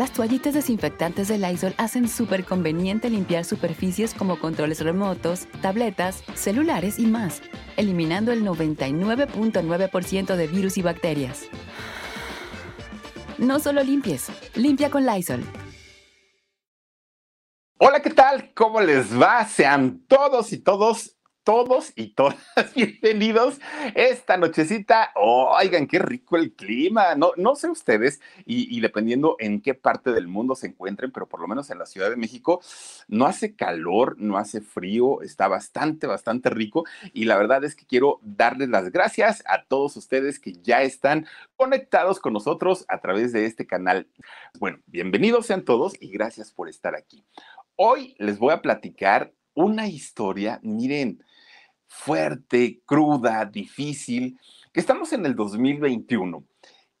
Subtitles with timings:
[0.00, 6.98] Las toallitas desinfectantes de Lysol hacen súper conveniente limpiar superficies como controles remotos, tabletas, celulares
[6.98, 7.42] y más,
[7.76, 11.42] eliminando el 99.9% de virus y bacterias.
[13.36, 15.44] No solo limpies, limpia con Lysol.
[17.76, 18.54] Hola, ¿qué tal?
[18.54, 19.44] ¿Cómo les va?
[19.44, 22.36] Sean todos y todos todos y todas
[22.74, 23.58] bienvenidos
[23.94, 25.10] esta nochecita.
[25.14, 27.14] oigan, qué rico el clima.
[27.14, 31.28] No, no sé ustedes, y, y, dependiendo en qué parte del mundo se encuentren, pero
[31.28, 32.60] por lo menos en la Ciudad de México,
[33.08, 36.84] no hace calor, no hace frío, está bastante, bastante rico.
[37.12, 41.26] Y la verdad es que quiero darles las gracias a todos ustedes que ya están
[41.56, 44.08] conectados con nosotros a través de este canal.
[44.58, 47.24] Bueno, bienvenidos sean todos y gracias por estar aquí.
[47.76, 51.22] Hoy les voy a platicar una historia, miren,
[51.90, 54.38] fuerte, cruda, difícil,
[54.72, 56.44] que estamos en el 2021.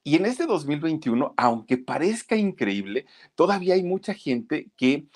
[0.02, 5.06] Y en este 2021, aunque parezca increíble, todavía hay mucha gente que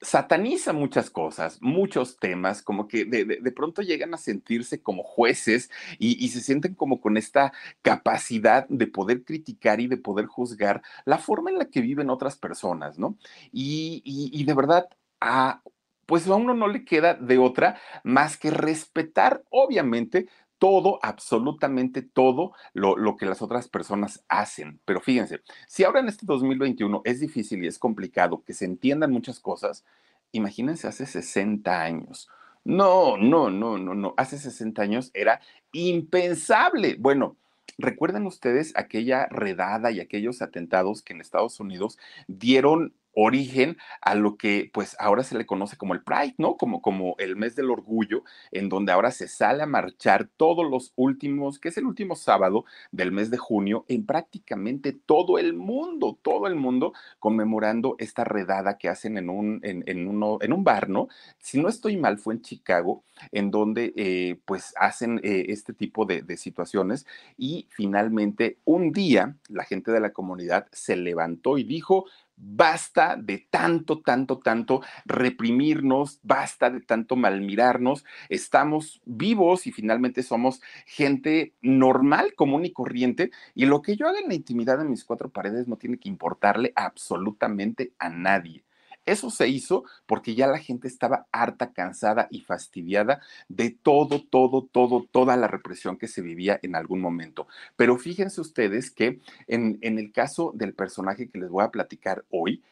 [0.00, 5.68] sataniza muchas cosas, muchos temas, como que de, de, pronto llegan a sentirse como jueces
[5.98, 11.18] y, se sienten como con esta capacidad de poder criticar y de poder juzgar la
[11.18, 13.18] forma en la que viven otras personas, ¿no?
[13.50, 14.88] Y, y de verdad,
[15.20, 15.62] a
[16.08, 22.52] pues a uno no le queda de otra más que respetar, obviamente, todo, absolutamente todo
[22.72, 24.80] lo, lo, que las otras personas hacen.
[24.86, 29.12] Pero fíjense, si ahora en este 2021 es difícil y es complicado que se entiendan
[29.12, 29.84] muchas cosas,
[30.32, 32.30] imagínense hace 60 años.
[32.64, 34.14] No, no, no, no, no.
[34.16, 36.96] Hace 60 años era impensable.
[36.98, 37.36] Bueno,
[37.76, 44.36] ¿recuerdan ustedes aquella redada y aquellos atentados que en Estados Unidos dieron origen a lo
[44.36, 46.56] que pues ahora se le conoce como el Pride, ¿no?
[46.56, 50.92] Como, como el mes del orgullo, en donde ahora se sale a marchar todos los
[50.94, 56.16] últimos, que es el último sábado del mes de junio, en prácticamente todo el mundo,
[56.22, 61.08] todo el mundo conmemorando esta redada que hacen en un, en, en un bar, ¿no?
[61.40, 63.02] Si no estoy mal, fue en Chicago,
[63.32, 67.04] en donde eh, pues hacen eh, este tipo de situaciones
[67.36, 72.06] y finalmente un día la gente de la comunidad se levantó y dijo,
[72.40, 78.04] Basta de tanto, tanto, tanto reprimirnos, basta de tanto malmirarnos.
[78.28, 83.32] Estamos vivos y finalmente somos gente normal, común y corriente.
[83.54, 86.08] Y lo que yo haga en la intimidad de mis cuatro paredes no tiene que
[86.08, 88.64] importarle absolutamente a nadie.
[89.08, 94.68] Eso se hizo porque ya la gente estaba harta, cansada y fastidiada de todo, todo,
[94.70, 97.46] todo, toda la represión que se vivía en algún momento.
[97.76, 102.24] Pero fíjense ustedes que en, en el caso del personaje que les voy a platicar
[102.30, 102.62] hoy,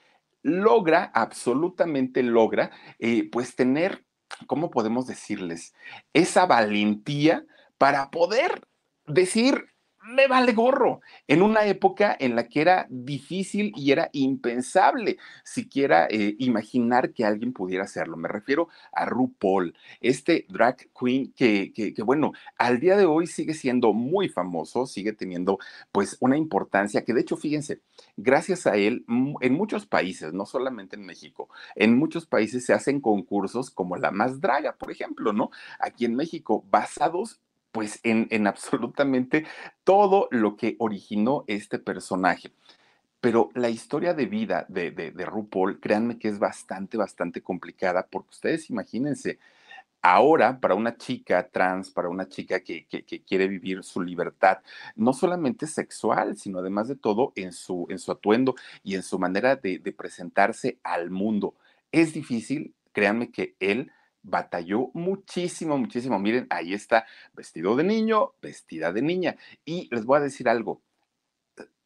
[0.42, 4.04] logra, absolutamente logra, eh, pues tener,
[4.46, 5.74] ¿cómo podemos decirles?
[6.12, 7.44] Esa valentía
[7.78, 8.62] para poder
[9.06, 9.66] decir,
[10.06, 16.06] me vale gorro, en una época en la que era difícil y era impensable siquiera
[16.08, 18.16] eh, imaginar que alguien pudiera hacerlo.
[18.16, 23.26] Me refiero a RuPaul, este drag queen que, que, que, bueno, al día de hoy
[23.26, 25.58] sigue siendo muy famoso, sigue teniendo
[25.92, 27.80] pues una importancia que de hecho, fíjense,
[28.16, 29.04] gracias a él,
[29.40, 34.10] en muchos países, no solamente en México, en muchos países se hacen concursos como la
[34.10, 35.50] más draga, por ejemplo, ¿no?
[35.80, 37.40] Aquí en México, basados
[37.76, 39.44] pues en, en absolutamente
[39.84, 42.50] todo lo que originó este personaje.
[43.20, 48.06] Pero la historia de vida de, de, de, RuPaul, créanme que es bastante, bastante complicada,
[48.10, 49.38] porque ustedes imagínense,
[50.00, 54.60] ahora para una chica trans, para una chica que, que, quiere vivir su libertad,
[54.94, 59.18] no solamente sexual, sino además de todo en su, en su atuendo y en su
[59.18, 61.54] manera de, de presentarse al mundo.
[61.92, 63.92] Es difícil, créanme que él
[64.26, 66.18] batalló muchísimo, muchísimo.
[66.18, 69.36] Miren, ahí está, vestido de niño, vestida de niña.
[69.64, 70.82] Y les voy a decir algo,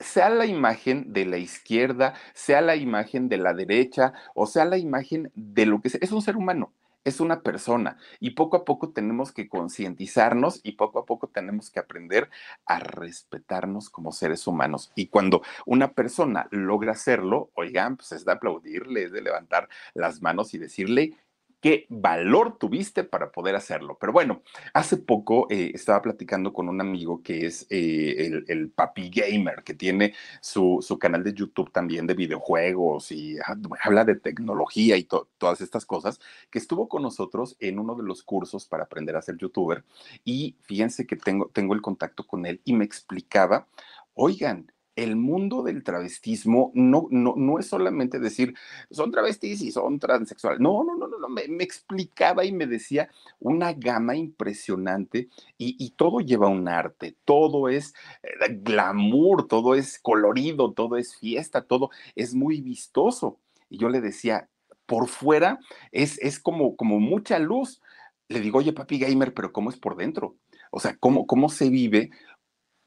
[0.01, 4.79] sea la imagen de la izquierda, sea la imagen de la derecha, o sea la
[4.79, 6.73] imagen de lo que sea, es un ser humano.
[7.05, 11.71] es una persona y poco a poco tenemos que concientizarnos y poco a poco tenemos
[11.71, 12.29] que aprender
[12.67, 14.93] a respetarnos como seres humanos.
[14.95, 20.21] Y cuando una persona logra hacerlo, oigan, pues es de aplaudirle, es de levantar las
[20.21, 21.17] manos y decirle
[21.61, 23.99] qué valor tuviste para poder hacerlo.
[24.01, 24.43] Pero bueno,
[24.73, 29.75] hace poco eh, estaba platicando con un amigo que es eh, el, Papi Gamer, que
[29.75, 35.05] tiene su, su, canal de YouTube también de videojuegos y ah, habla de tecnología y
[35.05, 36.21] todas estas cosas,
[36.51, 39.85] que estuvo con nosotros en uno de los cursos para aprender a ser youtuber.
[40.25, 43.67] Y fíjense que tengo, tengo el contacto con él y me explicaba,
[44.15, 48.55] oigan, el mundo del travestismo no, no, no es solamente decir,
[48.91, 50.61] son travestis y son transexuales.
[50.61, 51.29] No, no, no, no, no.
[51.29, 53.09] Me, explicaba y me decía
[53.39, 60.73] una gama impresionante y, todo lleva un arte, todo es eh, glamour, todo es colorido,
[60.73, 63.39] todo es fiesta, todo es muy vistoso.
[63.71, 64.49] Y yo le decía,
[64.85, 65.61] por fuera
[65.93, 67.81] es, es como, como mucha luz.
[68.29, 70.37] Le digo, oye, papi gamer, pero ¿cómo es por dentro?
[70.71, 72.11] O sea, ¿cómo, cómo se vive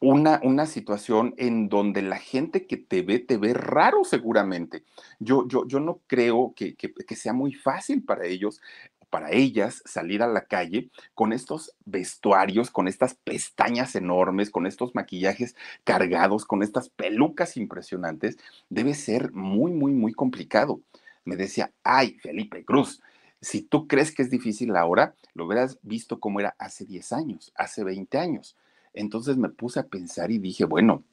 [0.03, 4.83] una, una situación en donde la gente que te ve, te ve raro seguramente.
[5.19, 8.59] Yo, yo, yo no creo que, que, sea muy fácil para ellos
[9.09, 14.95] para ellas salir a la calle con estos vestuarios, con estas pestañas enormes, con estos
[14.95, 18.37] maquillajes cargados, con estas pelucas impresionantes,
[18.69, 20.81] debe ser muy, muy, muy complicado.
[21.25, 23.03] Me decía, ay, Felipe Cruz,
[23.39, 27.53] si tú crees que es difícil ahora, lo hubieras visto como era hace 10 años,
[27.55, 28.57] hace 20 años.
[28.93, 31.03] Entonces me puse a pensar y dije, bueno,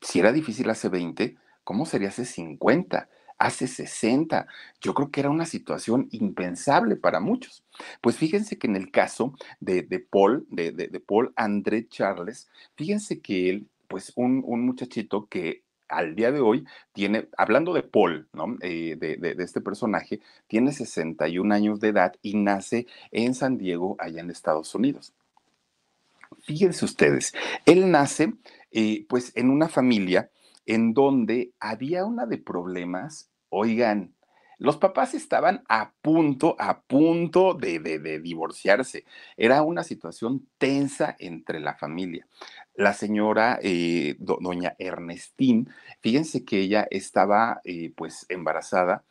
[0.00, 3.08] si era difícil hace 20, ¿cómo sería hace 50?
[3.38, 4.46] Hace 60.
[4.80, 7.64] Yo creo que era una situación impensable para muchos.
[8.00, 13.68] Pues fíjense que en el caso de, Paul, de, Paul André Charles, fíjense que él,
[13.86, 18.56] pues un, muchachito que al día de hoy tiene, hablando de Paul, ¿no?
[18.60, 23.96] Eh, de, de, este personaje, tiene 61 años de edad y nace en San Diego,
[23.98, 25.14] allá en Estados Unidos.
[26.48, 27.34] Fíjense ustedes,
[27.66, 28.32] él nace
[28.70, 30.30] eh, pues en una familia
[30.64, 34.14] en donde había una de problemas, oigan,
[34.56, 39.04] los papás estaban a punto, a punto de, divorciarse.
[39.36, 42.26] Era una situación tensa entre la familia.
[42.74, 45.68] La señora, eh, doña Ernestín,
[46.00, 49.04] fíjense que ella estaba eh, pues embarazada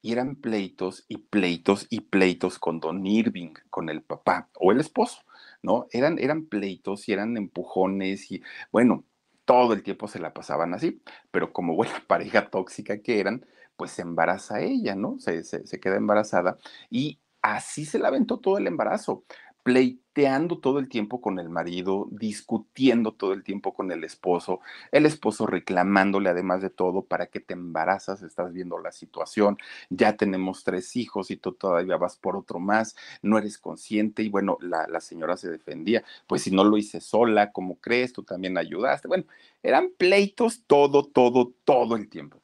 [0.00, 4.80] y eran pleitos y pleitos y pleitos con don Irving, con el papá o el
[4.80, 5.18] esposo.
[5.62, 5.86] ¿No?
[5.92, 9.04] Eran, eran pleitos y eran empujones y bueno,
[9.44, 13.46] todo el tiempo se la pasaban así, pero como buena pareja tóxica que eran,
[13.76, 15.18] pues se embaraza ella, ¿no?
[15.18, 16.58] Se, se, se queda embarazada
[16.90, 19.24] y así se la aventó todo el embarazo
[19.68, 24.60] pleiteando todo el tiempo con el marido, discutiendo todo el tiempo con el esposo,
[24.92, 28.22] el esposo reclamándole además de todo, ¿para que te embarazas?
[28.22, 29.58] Estás viendo la situación,
[29.90, 34.30] ya tenemos tres hijos y tú todavía vas por otro más, no eres consciente y
[34.30, 38.14] bueno, la, la señora se defendía, pues si no lo hice sola, ¿cómo crees?
[38.14, 39.06] Tú también ayudaste.
[39.06, 39.24] Bueno,
[39.62, 42.40] eran pleitos todo, todo, todo el tiempo.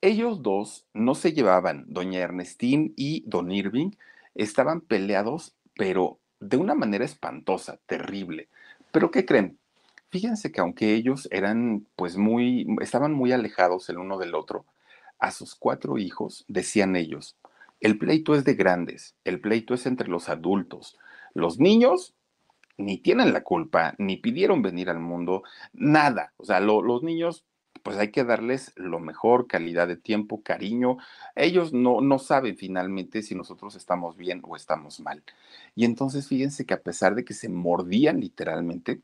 [0.00, 3.92] Ellos dos no se llevaban, doña Ernestín y don Irving,
[4.34, 8.48] estaban peleados, pero de una manera espantosa, terrible.
[8.90, 9.58] Pero ¿qué creen?
[10.10, 14.66] Fíjense que aunque ellos eran pues muy, estaban muy alejados el uno del otro,
[15.18, 17.36] a sus cuatro hijos decían ellos,
[17.80, 20.98] el pleito es de grandes, el pleito es entre los adultos.
[21.32, 22.14] Los niños
[22.76, 26.32] ni tienen la culpa, ni pidieron venir al mundo, nada.
[26.36, 27.44] O sea, los niños
[27.82, 30.98] pues hay que darles lo mejor, calidad de tiempo, cariño.
[31.34, 35.22] Ellos no, no saben finalmente si nosotros estamos bien o estamos mal.
[35.74, 39.02] Y entonces fíjense que a pesar de que se mordían literalmente,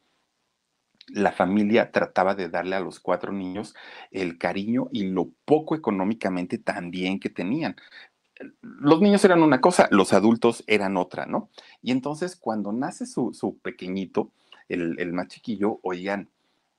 [1.09, 3.75] la familia trataba de darle a los cuatro niños
[4.11, 7.77] el cariño y lo poco económicamente también que tenían.
[8.61, 11.51] Los niños eran una cosa, los adultos eran otra, ¿no?
[11.83, 14.31] Y entonces cuando nace su, su pequeñito,
[14.69, 16.31] el, el más chiquillo, oigan,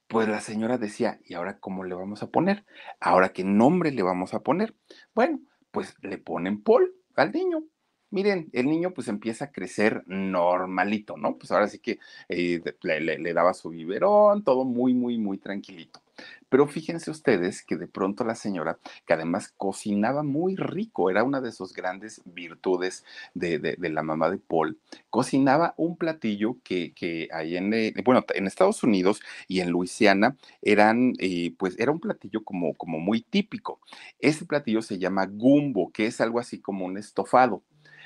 [0.10, 2.66] pues la señora decía, ¿y ahora cómo le vamos a poner?
[3.00, 4.76] ¿Ahora qué nombre le vamos a poner?
[5.14, 5.40] Bueno,
[5.72, 7.64] pues le ponen Paul al niño.
[8.10, 11.38] Miren, el niño pues empieza a crecer normalito, ¿no?
[11.38, 16.02] Pues ahora sí que eh, le, daba su biberón, todo muy, muy, muy tranquilito.
[16.50, 21.42] Pero fíjense ustedes que de pronto la señora, que además cocinaba muy rico, era una
[21.42, 24.80] de sus grandes virtudes de, la mamá de Paul,
[25.10, 30.38] cocinaba un platillo que, que ahí en, eh, bueno, en Estados Unidos y en Luisiana
[30.62, 33.80] eran, eh, pues era un platillo como, como muy típico.
[34.20, 37.64] Ese platillo se llama gumbo, que es algo así como un estofado.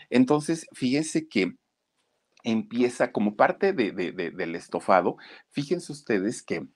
[0.09, 1.55] Entonces, fíjense que
[2.43, 5.17] empieza como parte de, del estofado,
[5.49, 6.67] fíjense ustedes que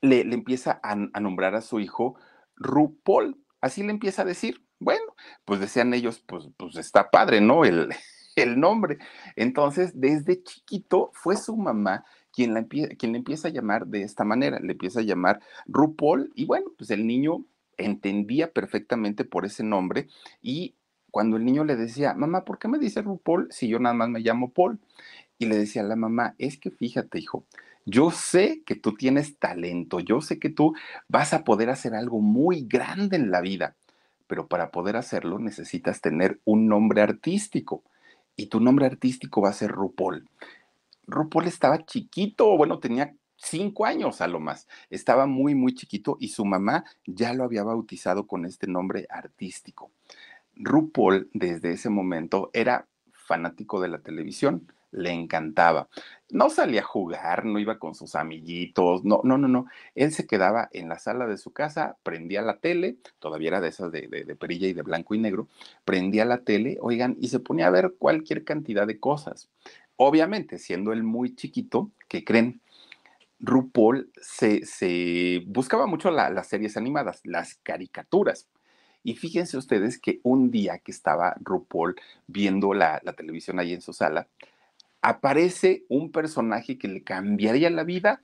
[0.00, 2.16] le, empieza a, nombrar a su hijo
[2.56, 3.36] RuPaul.
[3.60, 4.62] así le empieza a decir.
[4.78, 5.14] Bueno,
[5.44, 7.64] pues decían ellos, pues, pues está padre, ¿no?
[7.66, 7.90] El,
[8.36, 8.98] el nombre.
[9.36, 14.24] Entonces, desde chiquito fue su mamá quien, la quien le empieza a llamar de esta
[14.24, 17.44] manera, le empieza a llamar RuPaul y bueno, pues el niño
[17.76, 20.08] entendía perfectamente por ese nombre
[20.40, 20.74] y
[21.10, 24.08] cuando el niño le decía, mamá, ¿por qué me dice RuPaul si yo nada más
[24.08, 24.78] me llamo Paul?
[25.38, 27.44] Y le decía a la mamá, es que fíjate, hijo,
[27.84, 30.74] yo sé que tú tienes talento, yo sé que tú
[31.08, 33.76] vas a poder hacer algo muy grande en la vida,
[34.26, 37.82] pero para poder hacerlo necesitas tener un nombre artístico
[38.36, 40.28] y tu nombre artístico va a ser RuPaul.
[41.06, 44.68] RuPaul estaba chiquito, bueno, tenía cinco años a lo más.
[44.90, 49.90] Estaba muy, muy chiquito y su mamá ya lo había bautizado con este nombre artístico.
[50.56, 55.88] RuPaul desde ese momento era fanático de la televisión, le encantaba.
[56.30, 59.66] No salía a jugar, no iba con sus amiguitos, no, no, no, no.
[59.94, 63.68] Él se quedaba en la sala de su casa, prendía la tele, todavía era de
[63.68, 65.48] esas de, de, perilla y de blanco y negro,
[65.84, 69.48] prendía la tele, oigan, y se ponía a ver cualquier cantidad de cosas.
[69.96, 72.60] Obviamente, siendo él muy chiquito, ¿qué creen?
[73.40, 78.48] RuPaul se, buscaba mucho las series animadas, las caricaturas.
[79.02, 83.80] Y fíjense ustedes que un día que estaba RuPaul viendo la, la televisión ahí en
[83.80, 84.28] su sala,
[85.02, 88.22] aparece un personaje que le cambiaría la vida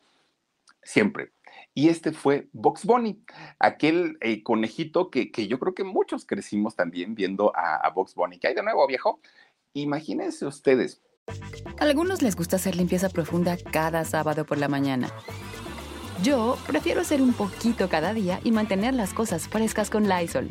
[0.82, 1.32] siempre.
[1.74, 3.22] Y este fue Box Bunny,
[3.58, 8.14] aquel eh, conejito que, que, yo creo que muchos crecimos también viendo a, a Box
[8.14, 8.38] Bunny.
[8.38, 9.20] ¿Qué hay de nuevo, viejo?
[9.74, 11.02] Imagínense ustedes,
[11.78, 15.10] a algunos les gusta hacer limpieza profunda cada sábado por la mañana.
[16.22, 20.50] Yo prefiero hacer un poquito cada día y mantener las cosas frescas con Lysol.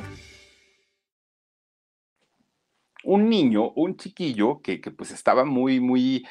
[3.03, 6.25] un niño, un chiquillo que, que, pues estaba muy, muy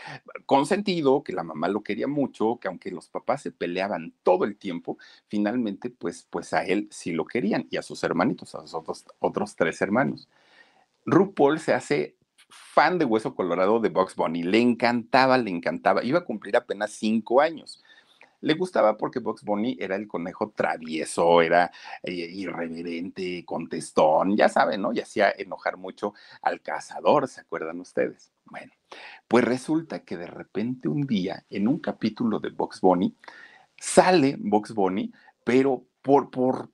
[0.47, 4.57] consentido, que la mamá lo quería mucho, que aunque los papás se peleaban todo el
[4.57, 4.99] tiempo,
[5.29, 9.05] finalmente pues, pues a él sí lo querían y a sus hermanitos, a sus otros,
[9.19, 10.29] otros tres hermanos.
[11.07, 12.17] RuPaul se hace
[12.51, 16.93] fan de Hueso Colorado de Box Bunny, le encantaba, le encantaba, iba a cumplir apenas
[16.93, 17.83] cinco años.
[18.41, 21.71] Le gustaba porque Box Bunny era el conejo travieso, era
[22.03, 24.93] eh, irreverente, contestón, ya saben, ¿no?
[24.93, 28.33] Y hacía enojar mucho al cazador, ¿se acuerdan ustedes?
[28.47, 28.73] Bueno,
[29.29, 33.15] pues resulta que de repente un día, en un capítulo de Box Bunny,
[33.77, 35.13] sale Box Bunny,
[35.45, 36.71] pero por, por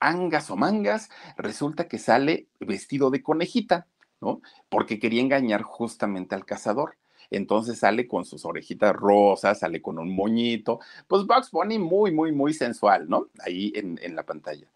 [0.00, 3.86] angas o mangas, resulta que sale vestido de conejita,
[4.20, 4.40] ¿no?
[4.68, 6.96] Porque quería engañar justamente al cazador.
[7.30, 10.80] Entonces sale con sus orejitas rosas, sale con un moñito.
[11.06, 13.28] Pues Bugs Bunny muy, muy, muy sensual, ¿no?
[13.40, 14.66] Ahí en, en la pantalla.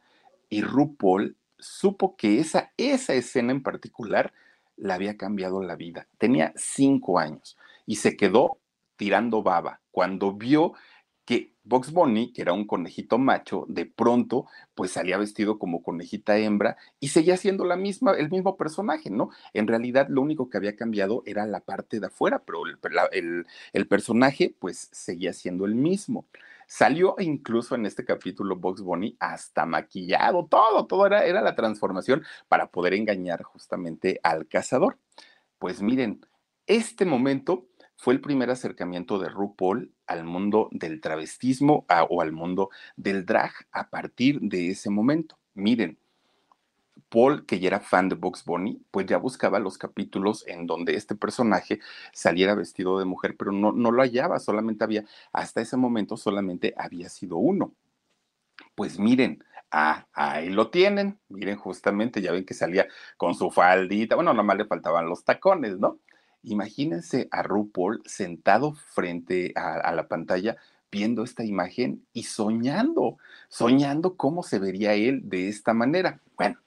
[0.48, 4.32] Y RuPaul supo que esa, esa escena en particular
[4.76, 6.08] le había cambiado la vida.
[6.18, 7.56] Tenía cinco años
[7.86, 8.58] y se quedó
[8.96, 10.74] tirando baba cuando vio
[11.24, 16.36] que Box Bunny, que era un conejito macho, de pronto pues salía vestido como conejita
[16.36, 19.30] hembra y seguía siendo la misma, el mismo personaje, ¿no?
[19.52, 22.64] En realidad lo único que había cambiado era la parte de afuera, pero
[23.12, 26.26] el, personaje pues seguía siendo el mismo.
[26.66, 32.24] Salió incluso en este capítulo Box Bunny hasta maquillado, todo, todo era, era la transformación
[32.48, 34.98] para poder engañar justamente al cazador.
[35.58, 36.26] Pues miren,
[36.66, 37.66] este momento
[38.02, 43.52] fue el primer acercamiento de RuPaul al mundo del travestismo o al mundo del drag
[43.70, 45.38] a partir de ese momento.
[45.54, 45.96] Miren,
[47.08, 50.96] Paul, que ya era fan de Box Bunny, pues ya buscaba los capítulos en donde
[50.96, 51.78] este personaje
[52.12, 56.74] saliera vestido de mujer, pero no, no lo hallaba, solamente había, hasta ese momento solamente
[56.76, 57.72] había sido uno.
[58.74, 59.44] Pues miren,
[59.74, 61.18] Ah, ahí lo tienen.
[61.30, 64.16] Miren, justamente, ya ven que salía con su faldita.
[64.16, 65.98] Bueno, nomás le faltaban los tacones, ¿no?
[66.42, 70.56] Imagínense a RuPaul sentado frente a, a, la pantalla
[70.90, 73.18] viendo esta imagen y soñando,
[73.48, 76.20] soñando cómo se vería él de esta manera.
[76.36, 76.58] Bueno,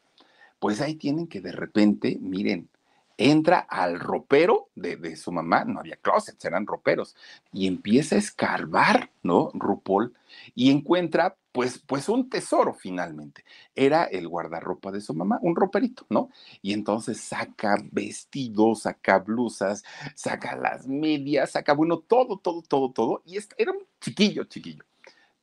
[0.60, 2.70] pues ahí tienen que de repente, miren,
[3.18, 7.16] entra al ropero de, de su mamá, no había closets, eran roperos,
[7.54, 9.52] y empieza a escarbar, ¿no?
[9.54, 10.14] RuPaul,
[10.54, 13.46] y encuentra pues, pues un tesoro finalmente.
[13.74, 16.30] Era el guardarropa de su mamá, un roperito, ¿no?
[16.62, 19.84] Y entonces saca vestidos, saca blusas,
[20.16, 23.22] saca las medias, saca, bueno, todo, todo, todo, todo.
[23.26, 24.84] Y era un chiquillo, chiquillo.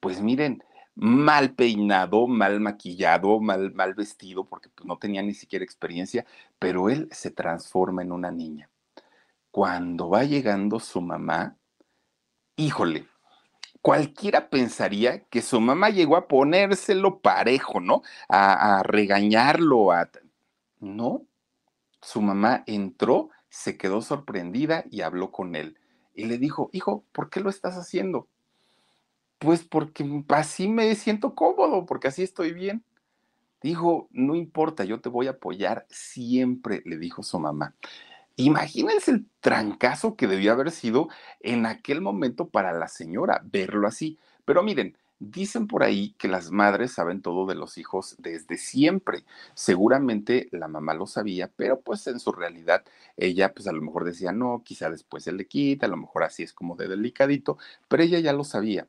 [0.01, 0.63] Pues miren,
[0.95, 6.27] mal peinado, mal maquillado, mal, mal vestido, porque pues, no tenía ni siquiera experiencia,
[6.59, 8.71] pero él se transforma en una niña.
[9.51, 11.57] Cuando va llegando su mamá,
[12.57, 13.07] híjole,
[13.83, 18.03] cualquiera pensaría que su mamá llegó a ponérselo parejo, ¿no?
[18.29, 20.09] A, regañarlo, a...
[20.81, 21.27] No,
[22.01, 25.79] su mamá entró, se quedó sorprendida y habló con él.
[26.15, 28.29] Y le dijo, hijo, ¿por qué lo estás haciendo?
[29.43, 32.85] Pues porque así me siento cómodo, porque así estoy bien.
[33.61, 37.75] Dijo, no importa, yo te voy a apoyar siempre, le dijo su mamá.
[38.37, 41.09] Imagínense el trancazo que debió haber sido
[41.41, 44.17] en aquel momento para la señora verlo así.
[44.45, 49.25] Pero miren, dicen por ahí que las madres saben todo de los hijos desde siempre.
[49.55, 52.85] Seguramente la mamá lo sabía, pero pues en su realidad
[53.17, 56.23] ella pues a lo mejor decía, no, quizá después se le quita, a lo mejor
[56.23, 57.59] así es como de delicadito,
[57.89, 58.87] pero ella ya lo sabía.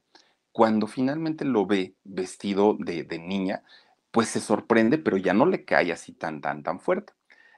[0.54, 3.64] Cuando finalmente lo ve vestido de, niña,
[4.12, 7.14] pues se sorprende, pero ya no le cae así tan, tan, tan fuerte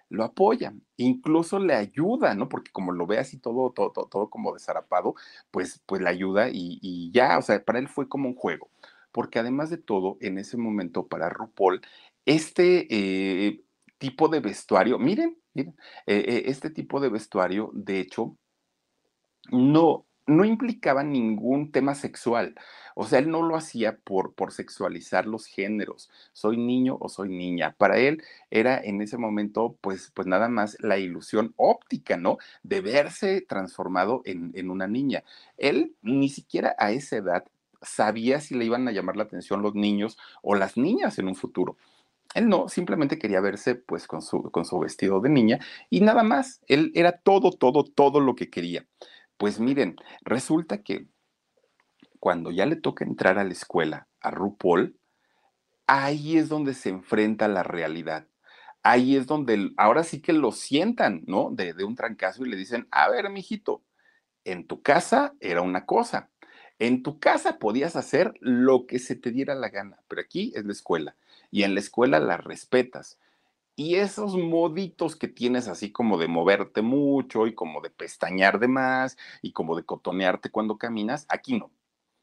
[0.09, 2.49] lo apoya, incluso le ayuda, ¿no?
[2.49, 5.15] Porque como lo ve así todo, todo, todo, como desarapado,
[5.51, 8.69] pues, pues le ayuda y, ya, o sea, para él fue como un juego.
[9.11, 11.81] Porque además de todo, en ese momento para RuPaul,
[12.25, 13.63] este eh,
[13.97, 15.75] tipo de vestuario, miren, miren,
[16.05, 18.37] eh, eh, este tipo de vestuario, de hecho,
[19.51, 22.55] no, no implicaba ningún tema sexual.
[22.95, 26.09] O sea, él no lo hacía por, por sexualizar los géneros.
[26.33, 27.75] Soy niño o soy niña.
[27.77, 32.37] Para él era en ese momento, pues, pues nada más la ilusión óptica, ¿no?
[32.63, 35.23] De verse transformado en, en una niña.
[35.57, 37.45] Él ni siquiera a esa edad
[37.81, 41.35] sabía si le iban a llamar la atención los niños o las niñas en un
[41.35, 41.77] futuro.
[42.33, 46.23] Él no, simplemente quería verse pues con su, con su vestido de niña y nada
[46.23, 46.61] más.
[46.67, 48.85] Él era todo, todo, todo lo que quería.
[49.37, 51.07] Pues miren, resulta que
[52.19, 54.97] cuando ya le toca entrar a la escuela a RuPaul,
[55.87, 58.27] ahí es donde se enfrenta la realidad.
[58.83, 61.49] Ahí es donde ahora sí que lo sientan, ¿no?
[61.51, 63.83] De, de un trancazo y le dicen, a ver, mijito,
[64.45, 66.29] en tu casa era una cosa.
[66.79, 70.65] En tu casa podías hacer lo que se te diera la gana, pero aquí es
[70.65, 71.15] la escuela
[71.51, 73.17] y en la escuela la respetas.
[73.75, 78.69] Y esos moditos que tienes así como de moverte mucho y como de pestañear de
[78.69, 81.71] más y como de cotonearte cuando caminas, aquí no.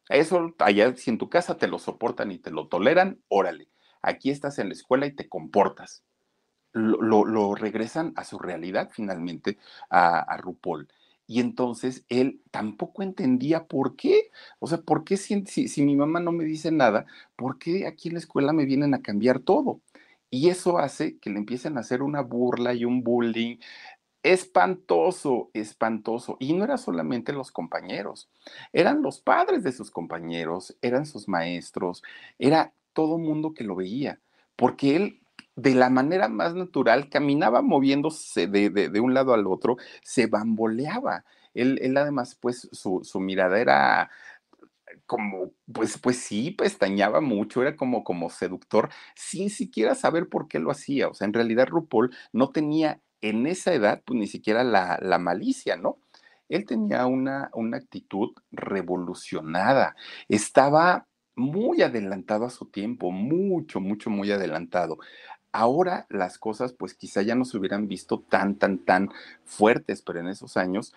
[0.08, 3.68] Eso allá si en tu casa te lo soportan y te lo toleran, órale.
[4.02, 6.04] Aquí estás en la escuela y te comportas.
[6.72, 9.58] Lo, lo, regresan a su realidad finalmente
[9.90, 10.88] a, a RuPaul.
[11.26, 14.30] Y entonces él tampoco entendía por qué.
[14.58, 17.86] O sea, ¿por qué si, si, si, mi mamá no me dice nada, por qué
[17.86, 19.80] aquí en la escuela me vienen a cambiar todo?
[20.34, 23.58] Y eso hace que le empiecen a hacer una burla y un bullying
[24.22, 26.38] espantoso, espantoso.
[26.40, 28.30] Y no era solamente los compañeros,
[28.72, 32.02] eran los padres de sus compañeros, eran sus maestros,
[32.38, 34.20] era todo mundo que lo veía,
[34.56, 35.20] porque él
[35.54, 41.26] de la manera más natural caminaba moviéndose de, un lado al otro, se bamboleaba.
[41.52, 44.10] Él, él además, pues su, su mirada era
[45.06, 50.58] como, pues, pues sí, pestañaba mucho, era como, como seductor, sin siquiera saber por qué
[50.58, 51.08] lo hacía.
[51.08, 55.18] O sea, en realidad RuPaul no tenía en esa edad, pues ni siquiera la, la
[55.18, 55.98] malicia, ¿no?
[56.48, 59.96] Él tenía una, una actitud revolucionada,
[60.28, 64.98] estaba muy adelantado a su tiempo, mucho, mucho, muy adelantado.
[65.52, 69.10] Ahora las cosas pues quizá ya no se hubieran visto tan, tan, tan
[69.44, 70.94] fuertes, pero en esos años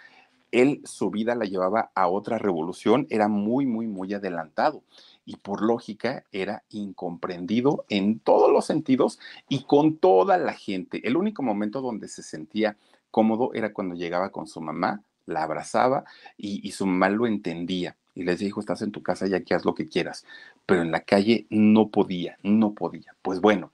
[0.52, 4.84] él su vida la llevaba a otra revolución, era muy, muy, muy adelantado
[5.26, 11.02] y por lógica era incomprendido en todos los sentidos y con toda la gente.
[11.08, 12.78] El único momento donde se sentía
[13.12, 16.06] cómodo era cuando llegaba con su mamá, la abrazaba
[16.38, 19.66] y, su mamá lo entendía y les dijo, estás en tu casa y aquí haz
[19.66, 20.26] lo que quieras.
[20.66, 23.16] Pero en la calle no podía, no podía.
[23.22, 23.72] Pues bueno,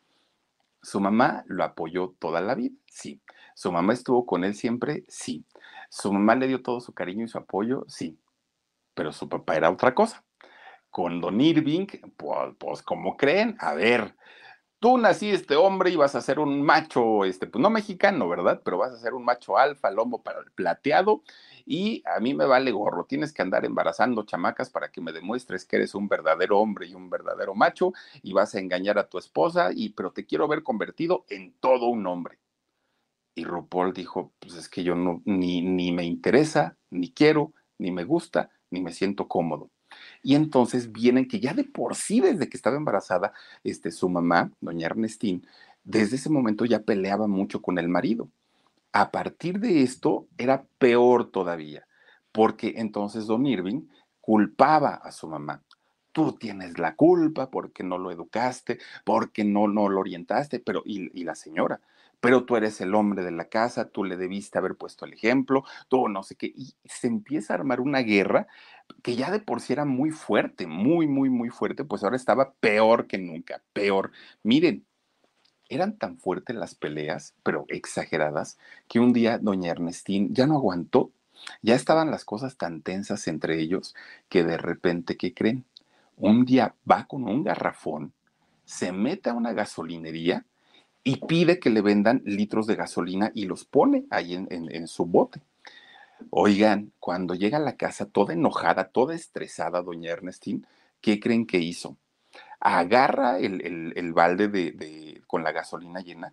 [0.81, 3.19] su mamá lo apoyó toda la vida, sí.
[3.53, 5.43] Su mamá estuvo con él siempre, sí.
[5.91, 8.17] Su mamá le dio todo su cariño y su apoyo, sí,
[8.93, 10.23] pero su papá era otra cosa.
[10.89, 11.85] Con Don Irving,
[12.57, 14.15] pues, como creen, a ver,
[14.79, 18.61] tú naciste hombre y vas a ser un macho, este, pues no mexicano, ¿verdad?
[18.63, 21.23] Pero vas a ser un macho alfa, lomo para el plateado,
[21.65, 25.65] y a mí me vale gorro, tienes que andar embarazando chamacas para que me demuestres
[25.65, 27.91] que eres un verdadero hombre y un verdadero macho,
[28.23, 31.87] y vas a engañar a tu esposa, y pero te quiero ver convertido en todo
[31.87, 32.39] un hombre.
[33.35, 37.91] Y RuPaul dijo, pues es que yo no, ni, ni me interesa, ni quiero, ni
[37.91, 39.69] me gusta, ni me siento cómodo.
[40.23, 44.51] Y entonces vienen que ya de por sí, desde que estaba embarazada, este, su mamá,
[44.61, 45.45] doña Ernestín,
[45.83, 48.29] desde ese momento ya peleaba mucho con el marido.
[48.93, 51.87] A partir de esto era peor todavía,
[52.31, 53.87] porque entonces don Irving
[54.21, 55.63] culpaba a su mamá.
[56.11, 61.09] tú tienes la culpa porque no lo educaste, porque no, no lo orientaste, pero y,
[61.19, 61.81] y la señora,
[62.21, 65.65] pero tú eres el hombre de la casa, tú le debiste haber puesto el ejemplo,
[65.89, 68.47] tú no sé qué, y se empieza a armar una guerra
[69.03, 72.53] que ya de por sí era muy fuerte, muy, muy, muy fuerte, pues ahora estaba
[72.53, 74.11] peor que nunca, peor.
[74.43, 74.85] Miren,
[75.69, 78.57] eran tan fuertes las peleas, pero exageradas,
[78.87, 81.11] que un día doña Ernestín ya no aguantó,
[81.61, 83.95] ya estaban las cosas tan tensas entre ellos
[84.29, 85.65] que de repente, ¿qué creen?
[86.17, 88.13] Un día va con un garrafón,
[88.65, 90.45] se mete a una gasolinería,
[91.03, 95.41] y pide que le vendan litros de gasolina y los pone ahí en, su bote.
[96.29, 100.67] Oigan, cuando llega a la casa toda enojada, toda estresada, doña Ernestín,
[101.01, 101.97] ¿qué creen que hizo?
[102.59, 106.31] Agarra el, balde de, con la gasolina llena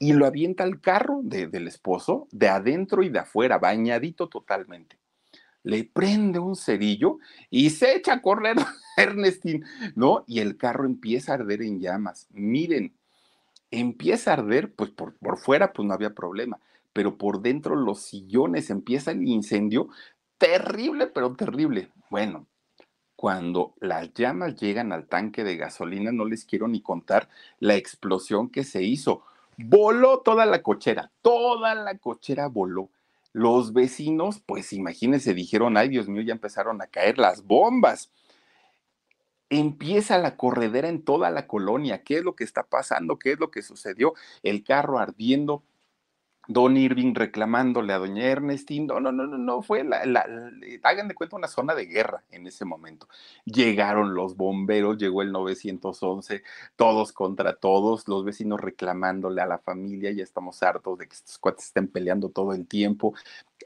[0.00, 4.98] y lo avienta al carro del esposo, de adentro y de afuera, bañadito totalmente.
[5.62, 7.18] Le prende un cerillo
[7.50, 8.56] y se echa a correr
[8.96, 10.24] Ernestín, ¿no?
[10.26, 12.26] Y el carro empieza a arder en llamas.
[12.30, 12.97] Miren,
[13.70, 16.58] empieza a arder, pues por, fuera pues no había problema,
[16.92, 19.88] pero por dentro los sillones empieza el incendio,
[20.38, 21.90] terrible, pero terrible.
[22.10, 22.46] Bueno,
[23.16, 27.28] cuando las llamas llegan al tanque de gasolina, no les quiero ni contar
[27.58, 29.22] la explosión que se hizo.
[29.56, 32.90] Voló toda la cochera, toda la cochera voló.
[33.32, 38.10] Los vecinos, pues imagínense, dijeron, ay Dios mío, ya empezaron a caer las bombas
[39.50, 42.02] empieza la corredera en toda la colonia.
[42.02, 43.18] ¿Qué es lo que está pasando?
[43.18, 44.14] ¿Qué es lo que sucedió?
[44.42, 45.62] El carro ardiendo.
[46.50, 50.24] Don Irving reclamándole a doña Ernestín, no, no, no, no, no, fue la, la,
[50.82, 53.06] hagan de cuenta una zona de guerra en ese momento.
[53.44, 56.42] Llegaron los bomberos, llegó el 911,
[56.74, 61.36] todos contra todos, los vecinos reclamándole a la familia, ya estamos hartos de que estos
[61.38, 63.12] cuates estén peleando todo el tiempo,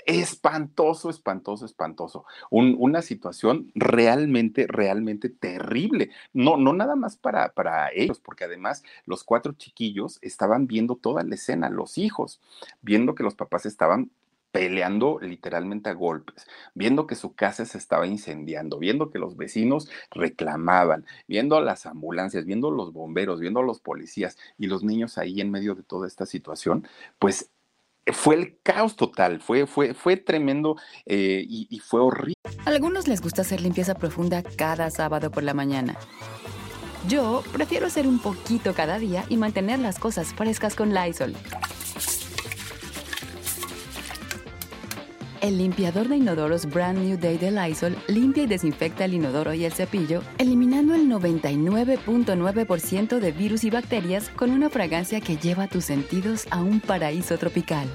[0.07, 2.25] espantoso, espantoso, espantoso.
[2.51, 6.11] una situación realmente, realmente terrible.
[6.33, 11.23] No, no nada más para, para ellos, porque además los cuatro chiquillos estaban viendo toda
[11.23, 12.41] la escena, los hijos,
[12.81, 14.11] viendo que los papás estaban
[14.53, 19.89] peleando literalmente a golpes, viendo que su casa se estaba incendiando, viendo que los vecinos
[20.11, 25.51] reclamaban, viendo las ambulancias, viendo los bomberos, viendo los policías y los niños ahí en
[25.51, 26.87] medio de toda esta situación,
[27.19, 27.51] pues
[28.07, 32.35] fue el caos total, fue, fue, fue tremendo eh, y, y fue horrible.
[32.65, 35.97] A algunos les gusta hacer limpieza profunda cada sábado por la mañana.
[37.09, 41.35] Yo prefiero hacer un poquito cada día y mantener las cosas frescas con Lysol.
[45.43, 49.65] El limpiador de inodoros Brand New Day de Lysol limpia y desinfecta el inodoro y
[49.65, 55.87] el cepillo, eliminando el 99.9% de virus y bacterias con una fragancia que lleva tus
[55.87, 57.89] sentidos a un paraíso tropical.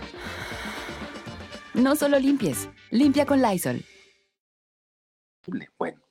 [1.74, 3.82] No solo limpies, limpia con Lysol.
[5.78, 6.02] Bueno,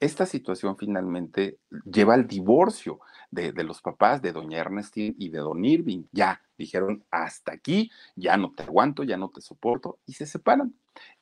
[0.00, 2.98] esta situación finalmente lleva al divorcio
[3.30, 6.06] de, los papás de doña Ernestine y de don Irving.
[6.10, 10.74] Ya dijeron, hasta aquí, ya no te aguanto, ya no te soporto, y se separan.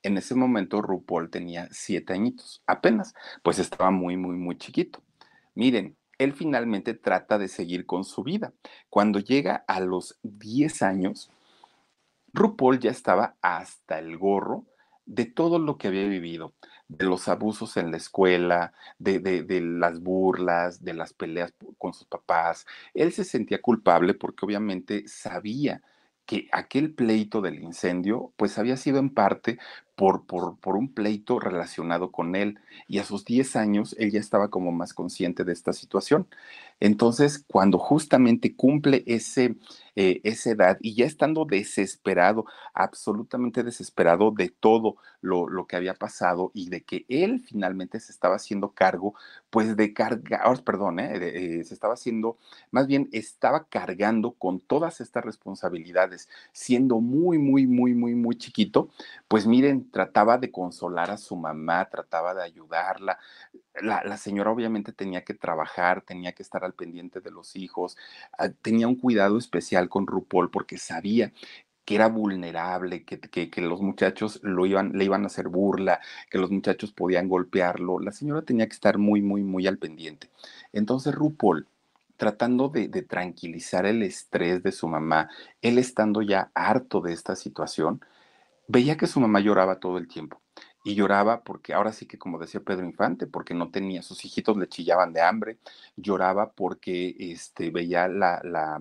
[0.02, 5.02] En ese momento RuPaul tenía siete añitos, apenas, pues estaba muy, muy, muy chiquito.
[5.54, 8.52] Miren, él finalmente trata de seguir con su vida.
[8.90, 11.30] Cuando llega a los 10 años,
[12.32, 14.66] RuPaul ya estaba hasta el gorro
[15.08, 16.52] de todo lo que había vivido,
[16.88, 22.06] de los abusos en la escuela, de, de, las burlas, de las peleas con sus
[22.06, 22.66] papás.
[22.94, 25.82] Él se sentía culpable porque obviamente sabía
[26.26, 29.58] que aquel pleito del incendio, pues había sido en parte
[29.96, 32.60] por, por, por, un pleito relacionado con él.
[32.86, 36.28] Y a sus 10 años, él ya estaba como más consciente de esta situación.
[36.80, 39.56] Entonces, cuando justamente cumple ese,
[39.96, 45.94] eh, esa edad y ya estando desesperado, absolutamente desesperado de todo lo, lo, que había
[45.94, 49.14] pasado y de que él finalmente se estaba haciendo cargo,
[49.50, 52.38] pues de cargar, oh, perdón, eh, eh, se estaba haciendo,
[52.70, 58.90] más bien estaba cargando con todas estas responsabilidades, siendo muy, muy, muy, muy, muy chiquito,
[59.26, 63.18] pues miren, trataba de consolar a su mamá, trataba de ayudarla,
[63.82, 67.96] la, señora obviamente tenía que trabajar, tenía que estar al pendiente de los hijos,
[68.38, 71.32] ah, tenía un cuidado especial con RuPaul porque sabía
[71.84, 76.50] que era vulnerable, que, los muchachos lo iban, le iban a hacer burla, que los
[76.50, 77.98] muchachos podían golpearlo.
[77.98, 80.28] La señora tenía que estar muy, muy, muy al pendiente.
[80.72, 81.66] Entonces RuPaul,
[82.18, 85.30] tratando de tranquilizar el estrés de su mamá,
[85.62, 88.02] él estando ya harto de esta situación,
[88.66, 90.42] veía que su mamá lloraba todo el tiempo
[90.88, 94.56] y lloraba porque ahora sí que como decía Pedro Infante, porque no tenía, sus hijitos
[94.56, 95.58] le chillaban de hambre,
[95.96, 98.80] lloraba porque este, veía la, la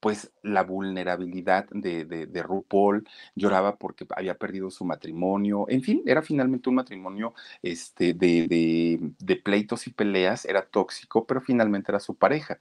[0.00, 6.20] pues la vulnerabilidad de, de, RuPaul, lloraba porque había perdido su matrimonio, en fin, era
[6.22, 12.16] finalmente un matrimonio este, de, de pleitos y peleas, era tóxico, pero finalmente era su
[12.16, 12.58] pareja.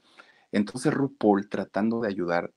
[0.53, 2.51] Entonces RuPaul, tratando de ayudar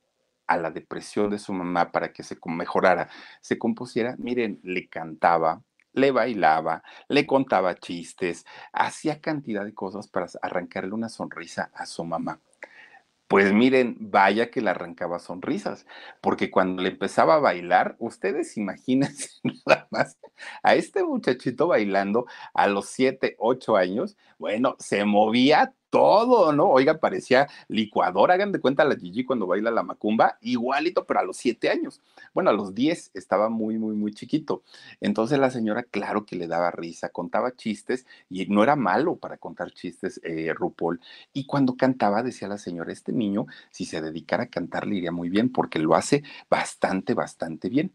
[0.46, 3.08] a la depresión de su mamá para que se mejorara,
[3.40, 5.62] se compusiera, miren, le cantaba,
[5.96, 12.04] le bailaba, le contaba chistes, hacía cantidad de cosas para arrancarle una sonrisa a su
[12.04, 12.40] mamá.
[13.28, 15.84] Pues miren, vaya que le arrancaba sonrisas,
[16.20, 19.30] porque cuando le empezaba a bailar, ustedes imagínense
[19.66, 20.16] nada más
[20.62, 26.68] a este muchachito bailando a los siete, ocho años, bueno, se movía todo, ¿no?
[26.68, 31.22] Oiga, parecía licuadora, hagan de cuenta la Gigi cuando baila la macumba, igualito, pero a
[31.24, 32.02] los siete años.
[32.34, 34.62] Bueno, a los diez estaba muy, muy, muy chiquito.
[35.00, 39.38] Entonces la señora, claro que le daba risa, contaba chistes y no era malo para
[39.38, 41.00] contar chistes, eh, RuPaul.
[41.32, 45.12] Y cuando cantaba, decía la señora, este niño, si se dedicara a cantar, le iría
[45.12, 47.90] muy bien porque lo hace bastante, bastante bien.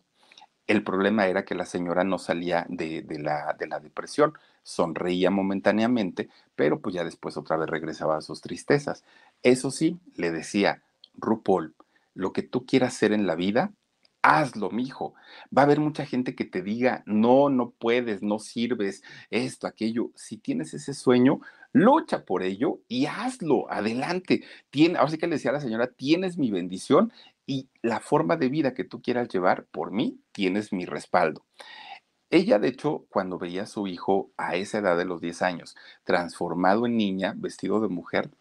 [0.67, 6.29] El problema era que la señora no salía de, la, de la depresión sonreía momentáneamente,
[6.55, 9.03] pero pues ya después otra vez regresaba a sus tristezas.
[9.43, 10.83] Eso sí, le decía,
[11.15, 11.75] RuPaul,
[12.13, 13.73] lo que tú quieras hacer en la vida,
[14.21, 15.13] hazlo, mijo.
[15.55, 20.11] Va a haber mucha gente que te diga, no, no puedes, no sirves, esto, aquello.
[20.15, 21.39] Si tienes ese sueño,
[21.73, 24.43] lucha por ello y hazlo, adelante.
[24.97, 27.11] Ahora sí que le decía a la señora, tienes mi bendición
[27.51, 31.43] y la forma de vida que tú quieras llevar, por mí, tienes mi respaldo.
[32.29, 35.75] Ella, de hecho, cuando veía a su hijo a esa edad de los 10 años,
[36.05, 38.31] transformado en niña, vestido de mujer,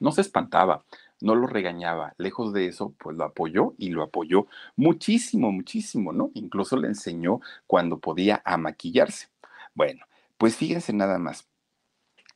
[0.00, 0.82] no se espantaba,
[1.20, 2.14] no lo regañaba.
[2.16, 6.30] Lejos de eso, pues lo apoyó y lo apoyó muchísimo, muchísimo, ¿no?
[6.32, 9.28] Incluso le enseñó cuando podía a maquillarse.
[9.74, 10.06] Bueno,
[10.38, 11.46] pues fíjense nada más.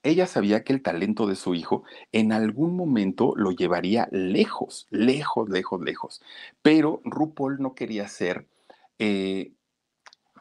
[0.03, 5.49] Ella sabía que el talento de su hijo en algún momento lo llevaría lejos, lejos,
[5.51, 6.23] lejos, lejos.
[6.63, 8.47] Pero RuPaul no quería ser
[8.99, 9.53] eh,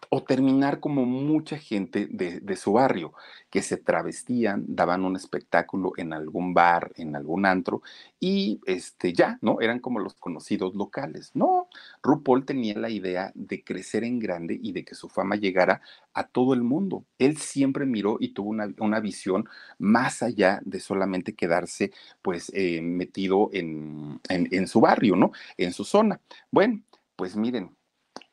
[0.10, 3.14] o terminar como mucha gente de, su barrio,
[3.50, 7.82] que se travestían, daban un espectáculo en algún bar, en algún antro,
[8.20, 9.62] y este, ya, ¿no?
[9.62, 11.32] Eran como los conocidos locales.
[11.34, 11.68] No,
[12.02, 15.82] RuPaul tenía la idea de crecer en grande y de que su fama llegara
[16.14, 17.06] a todo el mundo.
[17.18, 23.50] Él siempre miró y tuvo una, visión más allá de solamente quedarse, pues, eh, metido
[23.54, 25.32] en, en su barrio, ¿no?
[25.58, 26.20] En su zona.
[26.52, 26.82] Bueno,
[27.16, 27.76] pues miren,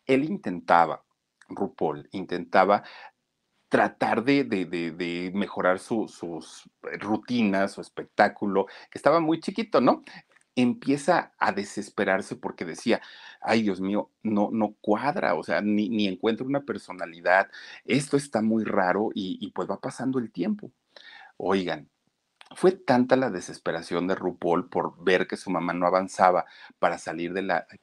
[0.07, 1.06] él intentaba
[1.49, 2.83] RuPaul intentaba
[3.69, 6.21] tratar de, mejorar sus
[6.83, 10.05] rutinas, su espectáculo, estaba muy chiquito, ¿no?
[10.55, 13.03] Empieza a desesperarse porque decía,
[13.41, 17.51] ay Dios mío, no, no cuadra, o sea, ni, ni encuentro una personalidad,
[17.85, 20.73] esto está muy raro y pues va pasando el tiempo.
[21.37, 21.91] Oigan,
[22.55, 26.47] fue tanta la desesperación de RuPaul por ver que su mamá no avanzaba
[26.79, 27.79] para salir de la, ay,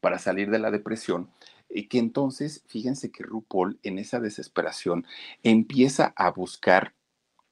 [0.00, 1.30] para salir de la depresión,
[1.68, 5.06] y que entonces, fíjense que RuPaul en esa desesperación
[5.42, 6.94] empieza a buscar,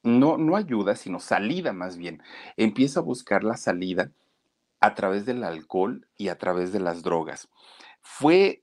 [0.02, 2.22] no, no ayuda, sino salida más bien,
[2.56, 4.11] empieza a buscar la salida
[4.80, 7.48] a través del alcohol y a través de las drogas.
[8.00, 8.62] Fue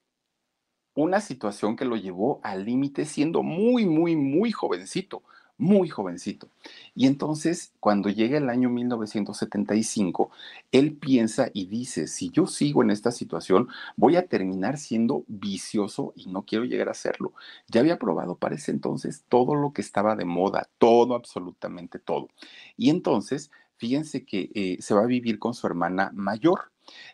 [0.94, 5.24] una situación que lo llevó al límite siendo muy, muy, muy jovencito
[5.58, 6.50] muy jovencito.
[6.94, 10.32] Y entonces, cuando llega el año 1975,
[10.72, 16.14] él piensa y dice, si yo sigo en esta situación, voy a terminar siendo vicioso
[16.16, 17.34] y no quiero llegar a serlo.
[17.68, 22.30] Ya había probado para ese entonces todo lo que estaba de moda, todo, absolutamente todo.
[22.78, 26.72] Y entonces, fíjense que eh, se va a vivir con su hermana mayor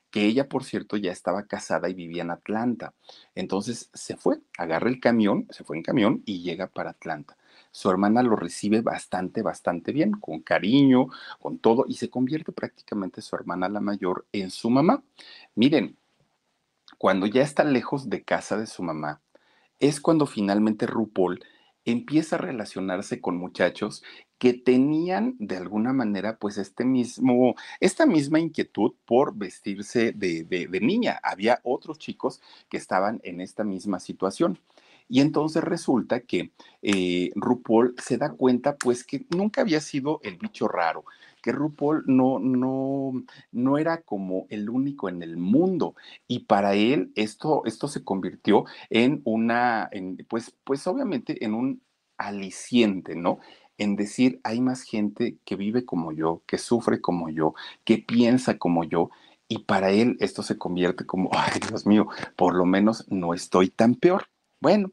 [0.10, 2.94] que ella, por cierto, ya estaba casada y vivía en Atlanta.
[3.36, 7.38] Entonces se fue, agarra el camión, se fue en camión y llega para Atlanta
[7.72, 11.08] su hermana lo recibe bastante, bastante bien, con cariño,
[11.40, 15.04] con todo, y se convierte prácticamente su hermana la mayor en su mamá.
[15.56, 15.98] Miren,
[16.98, 19.22] cuando ya está lejos de casa de su mamá,
[19.80, 21.44] es cuando finalmente RuPaul
[21.86, 24.04] empieza a relacionarse con muchachos
[24.38, 30.80] que tenían de alguna manera pues este mismo, esta misma inquietud por vestirse de, de,
[30.80, 31.20] niña.
[31.24, 34.60] Había otros chicos que estaban en esta misma situación.
[35.12, 40.38] Y entonces resulta que eh, RuPaul se da cuenta pues que nunca había sido el
[40.38, 41.04] bicho raro,
[41.42, 43.12] que RuPaul no, no,
[43.52, 45.96] no era como el único en el mundo.
[46.30, 51.82] Y para él esto, esto se convirtió en una, en, pues, pues obviamente en un
[52.18, 53.40] aliciente, ¿no?
[53.78, 58.58] en decir, hay más gente que vive como yo, que sufre como yo, que piensa
[58.58, 59.10] como yo,
[59.48, 63.70] y para él esto se convierte como, ay Dios mío, por lo menos no estoy
[63.70, 64.31] tan peor.
[64.62, 64.92] Bueno,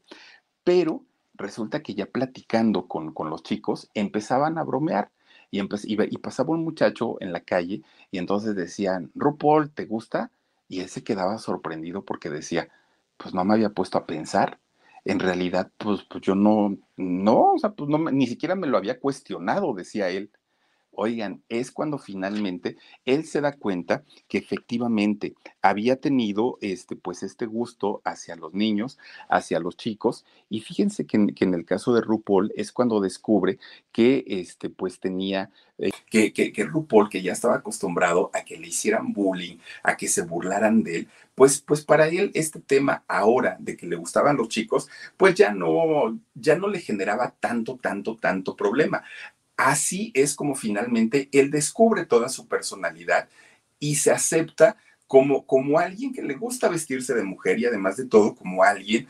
[0.64, 1.04] pero
[1.34, 5.10] resulta que ya platicando con, con los chicos empezaban a bromear
[5.50, 10.32] y, y pasaba un muchacho en la calle y entonces decían, RuPaul, ¿te gusta?
[10.68, 12.68] Y él se quedaba sorprendido porque decía,
[13.16, 14.60] pues no me había puesto a pensar.
[15.04, 18.78] En realidad, pues, pues yo no, no, o sea, pues no, ni siquiera me lo
[18.78, 20.30] había cuestionado, decía él.
[21.00, 27.46] Oigan, es cuando finalmente él se da cuenta que efectivamente había tenido este, pues este
[27.46, 32.52] gusto hacia los niños, hacia los chicos, y fíjense que en, el caso de RuPaul
[32.56, 33.60] es cuando descubre
[33.92, 38.58] que este, pues tenía, eh, que, que, que RuPaul, que ya estaba acostumbrado a que
[38.58, 43.04] le hicieran bullying, a que se burlaran de él, pues, pues para él este tema
[43.06, 47.76] ahora de que le gustaban los chicos, pues ya no, ya no le generaba tanto,
[47.80, 49.04] tanto, tanto problema.
[49.58, 53.28] Así es como finalmente él descubre toda su personalidad
[53.80, 54.76] y se acepta
[55.08, 59.08] como, como alguien que le gusta vestirse de mujer y además de todo como alguien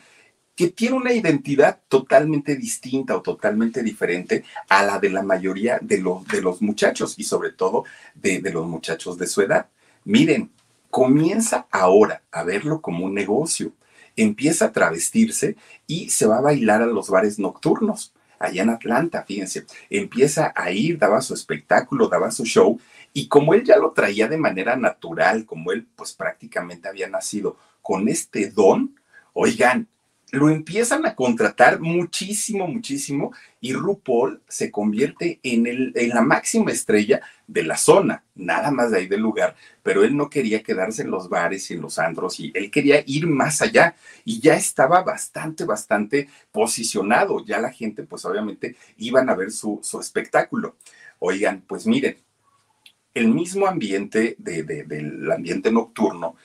[0.56, 5.98] que tiene una identidad totalmente distinta o totalmente diferente a la de la mayoría de,
[5.98, 7.84] los, de los muchachos y sobre todo
[8.14, 9.68] de, de los muchachos de su edad.
[10.04, 10.50] Miren,
[10.88, 13.72] comienza ahora a verlo como un negocio.
[14.16, 15.56] Empieza a travestirse
[15.86, 20.70] y se va a bailar a los bares nocturnos allá en Atlanta, fíjense, empieza a
[20.70, 22.80] ir, daba su espectáculo, daba su show,
[23.12, 27.56] y como él ya lo traía de manera natural, como él pues prácticamente había nacido
[27.82, 28.94] con este don,
[29.32, 29.88] oigan,
[30.30, 36.70] lo empiezan a contratar muchísimo, muchísimo, y RuPaul se convierte en, el, en la máxima
[36.70, 41.02] estrella de la zona, nada más de ahí del lugar, pero él no quería quedarse
[41.02, 44.54] en los bares y en los andros, y él quería ir más allá, y ya
[44.54, 50.76] estaba bastante, bastante posicionado, ya la gente pues obviamente iban a ver su, su espectáculo.
[51.20, 52.16] Oigan, pues miren,
[53.14, 56.36] el mismo ambiente de, del ambiente nocturno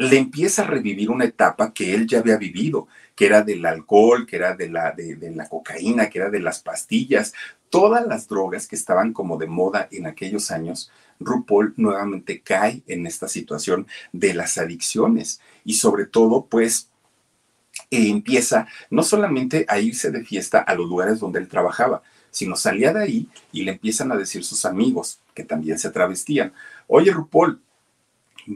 [0.00, 4.24] le empieza a revivir una etapa que él ya había vivido que era del alcohol,
[4.26, 7.34] que era de la, de, la cocaína, que era de las pastillas,
[7.68, 13.06] todas las drogas que estaban como de moda en aquellos años, RuPaul nuevamente cae en
[13.06, 16.88] esta situación de las adicciones y sobre todo pues
[17.90, 22.94] empieza no solamente a irse de fiesta a los lugares donde él trabajaba, sino salía
[22.94, 26.54] de ahí y le empiezan a decir sus amigos que también se travestían,
[26.86, 27.60] oye RuPaul,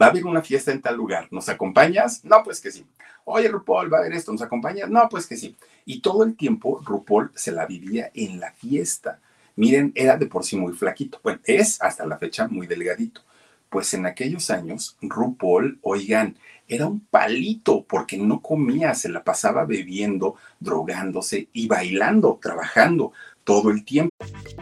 [0.00, 2.24] va a haber una fiesta en tal lugar, ¿nos acompañas?
[2.24, 2.84] No, pues que sí.
[3.24, 4.90] Oye, RuPaul, va a haber esto, ¿nos acompañas?
[4.90, 5.56] No, pues que sí.
[5.86, 9.20] Y todo el tiempo RuPaul se la vivía en la fiesta.
[9.56, 11.20] Miren, era de por sí muy flaquito.
[11.22, 13.22] Bueno, es hasta la fecha muy delgadito.
[13.70, 16.36] Pues en aquellos años, RuPaul, oigan,
[16.68, 23.70] era un palito porque no comía, se la pasaba bebiendo, drogándose y bailando, trabajando todo
[23.70, 24.10] el tiempo.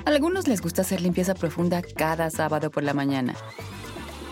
[0.05, 3.35] A algunos les gusta hacer limpieza profunda cada sábado por la mañana.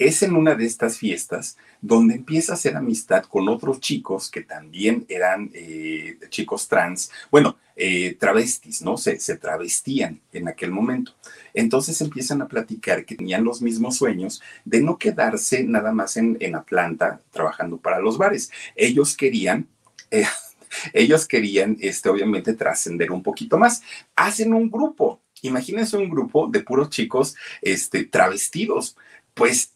[0.00, 4.40] es en una de estas fiestas donde empieza a hacer amistad con otros chicos que
[4.40, 8.96] también eran eh, chicos trans, bueno, eh, travestis, ¿no?
[8.96, 11.14] Se, se travestían en aquel momento.
[11.52, 16.38] Entonces empiezan a platicar que tenían los mismos sueños de no quedarse nada más en,
[16.40, 18.50] en Atlanta trabajando para los bares.
[18.74, 19.68] Ellos querían...
[20.10, 20.24] Eh,
[20.94, 23.82] ellos querían, este, obviamente, trascender un poquito más.
[24.16, 28.96] Hacen un grupo, imagínense un grupo de puros chicos este, travestidos.
[29.34, 29.74] Pues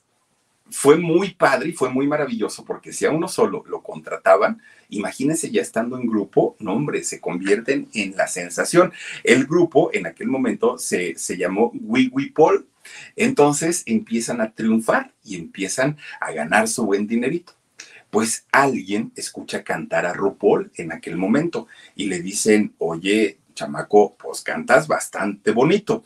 [0.71, 5.51] fue muy padre y fue muy maravilloso porque si a uno solo lo contrataban, imagínense
[5.51, 8.93] ya estando en grupo, no hombre, se convierten en la sensación.
[9.23, 12.67] El grupo en aquel momento se, se llamó We We Paul.
[13.17, 17.55] Entonces empiezan a triunfar y empiezan a ganar su buen dinerito.
[18.11, 24.43] Pues alguien escucha cantar a RuPaul en aquel momento y le dicen, oye, chamaco, pues
[24.43, 26.05] cantas bastante bonito.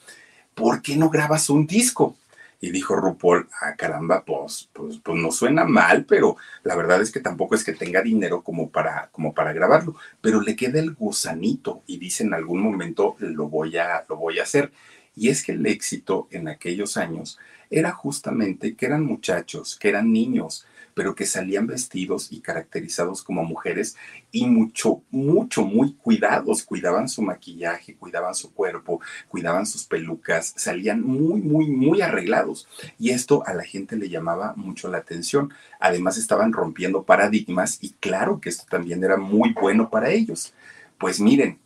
[0.55, 2.17] ¿Por qué no grabas un disco?
[2.61, 7.13] Y dijo RuPaul, ah, caramba, pues, pues, pues, no suena mal, pero la verdad es
[7.13, 10.95] que tampoco es que tenga dinero como para, como para grabarlo, pero le queda el
[10.95, 14.73] gusanito y dice en algún momento lo voy a, lo voy a hacer.
[15.15, 17.39] Y es que el éxito en aquellos años
[17.71, 20.67] era justamente que eran muchachos, que eran niños,
[20.99, 23.95] pero que salían vestidos y caracterizados como mujeres
[24.33, 31.01] y mucho, mucho, muy cuidados, cuidaban su maquillaje, cuidaban su cuerpo, cuidaban sus pelucas, salían
[31.03, 32.67] muy, muy, muy arreglados.
[32.99, 35.55] Y esto a la gente le llamaba mucho la atención.
[35.79, 40.53] Además estaban rompiendo paradigmas y claro que esto también era muy bueno para ellos.
[40.99, 41.61] Pues miren,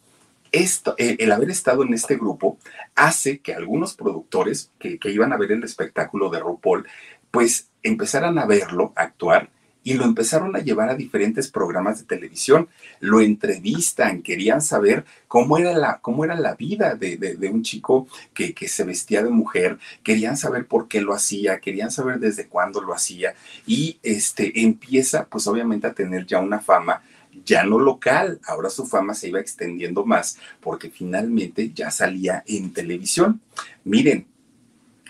[0.53, 2.59] esto, eh, el haber estado en este grupo
[2.95, 6.87] hace que algunos productores que, que iban a ver el espectáculo de RuPaul,
[7.33, 9.51] pues empezaran a verlo actuar
[9.85, 12.69] y lo empezaron a llevar a diferentes programas de televisión,
[13.01, 18.55] lo entrevistan, querían saber cómo era la, cómo era la vida de, un chico que,
[18.55, 22.81] que, se vestía de mujer, querían saber por qué lo hacía, querían saber desde cuándo
[22.81, 23.35] lo hacía.
[23.67, 27.03] Y este, empieza pues obviamente a tener ya una fama
[27.45, 32.73] ya no local, ahora su fama se iba extendiendo más porque finalmente ya salía en
[32.73, 33.41] televisión.
[33.85, 34.27] Miren,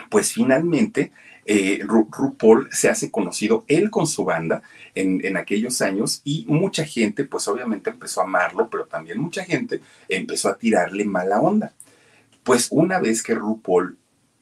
[0.09, 1.11] pues finalmente
[1.45, 4.61] eh, RuPaul se hace conocido él con su banda
[4.95, 9.81] en, aquellos años y mucha gente pues obviamente empezó a amarlo, pero también mucha gente
[10.07, 11.73] empezó a tirarle mala onda.
[12.43, 13.97] Pues una vez que RuPaul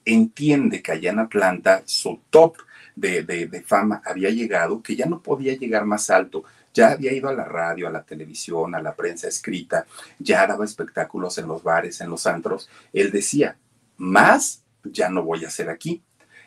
[0.05, 2.57] entiende que allá en Atlanta su top
[2.95, 6.43] de, de fama había llegado, que ya no podía llegar más alto,
[6.73, 9.85] ya había ido a la radio, a la televisión, a la prensa escrita,
[10.19, 12.69] ya daba espectáculos en los bares, en los antros.
[12.93, 13.57] Él decía,
[13.97, 16.01] más ya no voy a hacer aquí.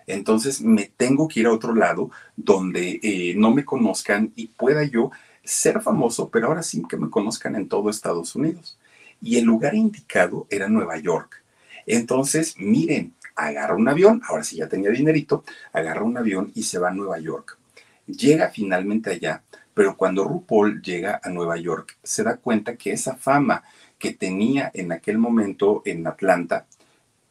[0.07, 4.85] Entonces me tengo que ir a otro lado donde eh, no me conozcan y pueda
[4.85, 5.11] yo
[5.43, 8.79] ser famoso, pero ahora sí que me conozcan en todo Estados Unidos.
[9.23, 11.43] Y el lugar indicado era Nueva York.
[11.87, 16.79] Entonces, miren, agarra un avión, ahora sí ya tenía dinerito, agarra un avión y se
[16.79, 17.59] va a Nueva York.
[18.07, 19.43] Llega finalmente allá,
[19.73, 23.63] pero cuando RuPaul llega a Nueva York, se da cuenta que esa fama
[23.99, 26.67] que tenía en aquel momento en Atlanta,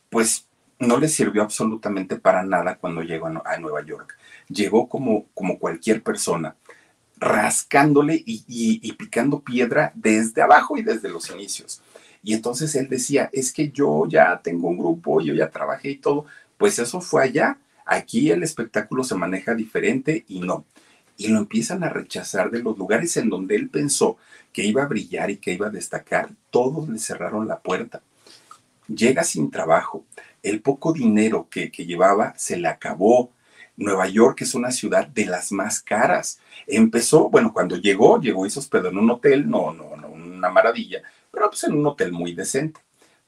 [0.09, 0.47] pues
[0.88, 4.17] no le sirvió absolutamente para nada cuando llegó a, Nueva York.
[4.49, 6.55] Llegó como, como cualquier persona,
[7.17, 11.81] rascándole y, y, picando piedra desde abajo y desde los inicios.
[12.23, 15.97] Y entonces él decía, es que yo ya tengo un grupo, yo ya trabajé y
[15.97, 16.25] todo.
[16.57, 17.57] Pues eso fue allá.
[17.86, 20.65] Aquí el espectáculo se maneja diferente y no
[21.17, 24.17] y lo empiezan a rechazar de los lugares en donde él pensó
[24.51, 28.01] que iba a brillar y que iba a destacar, todos le cerraron la puerta.
[28.88, 30.05] Llega sin trabajo,
[30.43, 33.31] el poco dinero que, llevaba se le acabó.
[33.75, 36.39] Nueva York es una ciudad de las más caras.
[36.67, 40.49] Empezó, bueno, cuando llegó, llegó y se hospedó en un hotel, no, no, no, una
[40.49, 42.79] maravilla, pero pues en un hotel muy decente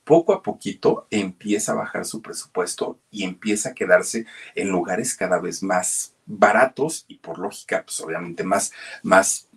[0.06, 5.40] poco a poquito empieza a bajar su presupuesto y empieza a quedarse en lugares cada
[5.40, 8.72] vez más baratos y por lógica, pues obviamente más,
[9.04, 9.50] más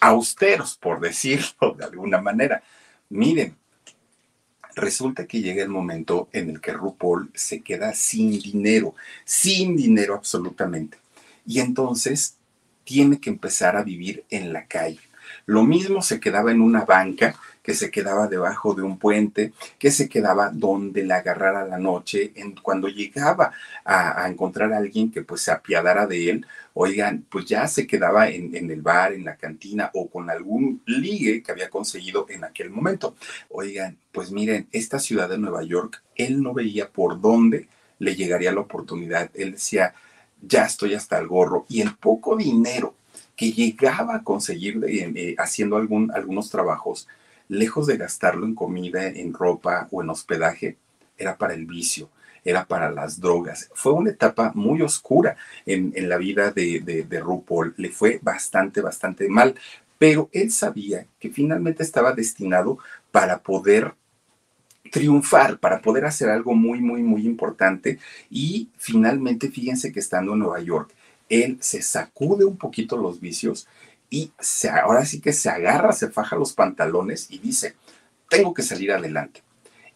[0.00, 2.62] austeros, por decirlo de alguna manera.
[3.08, 3.56] Miren,
[4.74, 8.94] resulta que llega el momento en el que RuPaul se queda sin dinero,
[9.24, 10.98] sin dinero absolutamente.
[11.46, 12.36] Y entonces
[12.84, 15.00] tiene que empezar a vivir en la calle.
[15.46, 19.90] Lo mismo se quedaba en una banca que se quedaba debajo de un puente, que
[19.90, 22.32] se quedaba donde le agarrara la noche,
[22.62, 23.52] cuando llegaba
[23.84, 28.28] a, encontrar a alguien que pues se apiadara de él, oigan, pues ya se quedaba
[28.28, 32.44] en, en, el bar, en la cantina o con algún ligue que había conseguido en
[32.44, 33.16] aquel momento.
[33.50, 38.52] Oigan, pues miren, esta ciudad de Nueva York, él no veía por dónde le llegaría
[38.52, 39.30] la oportunidad.
[39.34, 39.94] Él decía,
[40.42, 42.94] ya estoy hasta el gorro y el poco dinero
[43.36, 47.08] que llegaba a conseguir eh, haciendo algún, algunos trabajos,
[47.50, 50.78] lejos de gastarlo en comida, en ropa o en hospedaje,
[51.18, 52.08] era para el vicio,
[52.44, 53.68] era para las drogas.
[53.74, 55.36] Fue una etapa muy oscura
[55.66, 57.74] en, la vida de, de, de RuPaul.
[57.76, 59.54] Le fue bastante, bastante mal,
[59.98, 62.78] pero él sabía que finalmente estaba destinado
[63.10, 63.94] para poder
[64.90, 67.98] triunfar, para poder hacer algo muy, muy, muy importante.
[68.30, 70.94] Y finalmente, fíjense que estando en Nueva York,
[71.28, 73.68] él se sacude un poquito los vicios
[74.10, 77.76] y se, ahora sí que se agarra, se faja los pantalones y dice,
[78.28, 79.42] tengo que salir adelante.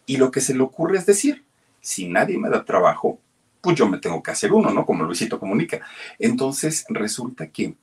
[0.07, 1.45] Y lo que se le ocurre es decir,
[1.81, 3.19] si nadie me da trabajo,
[3.61, 4.87] pues yo me tengo que hacer uno, ¿no?
[4.87, 5.81] Como Luisito comunica.
[6.19, 7.75] Entonces resulta que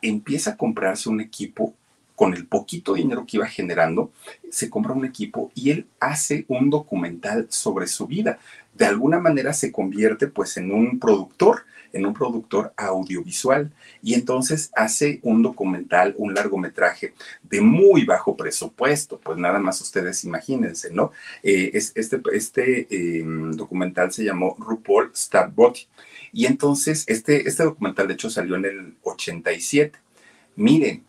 [0.00, 1.74] empieza a comprarse un equipo
[2.20, 4.12] con el poquito dinero que iba generando,
[4.50, 8.38] se compra un equipo y él hace un documental sobre su vida.
[8.74, 11.64] De alguna manera se convierte pues en un productor
[11.94, 19.18] en un productor audiovisual y entonces hace un documental, un largometraje de muy bajo presupuesto,
[19.18, 21.12] pues nada más ustedes imagínense, ¿no?
[21.42, 25.86] Eh, este este em, documental se llamó RuPaul Star Body
[26.34, 29.98] y entonces este, este documental de hecho salió en el 87.
[30.56, 31.04] Miren,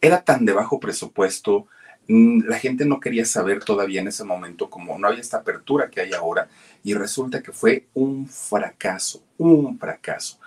[0.00, 1.66] era tan de bajo presupuesto,
[2.08, 5.90] mm, la gente no quería saber todavía en ese momento, como no había esta apertura
[5.90, 6.48] que hay ahora,
[6.82, 10.38] y resulta que fue un fracaso, un fracaso.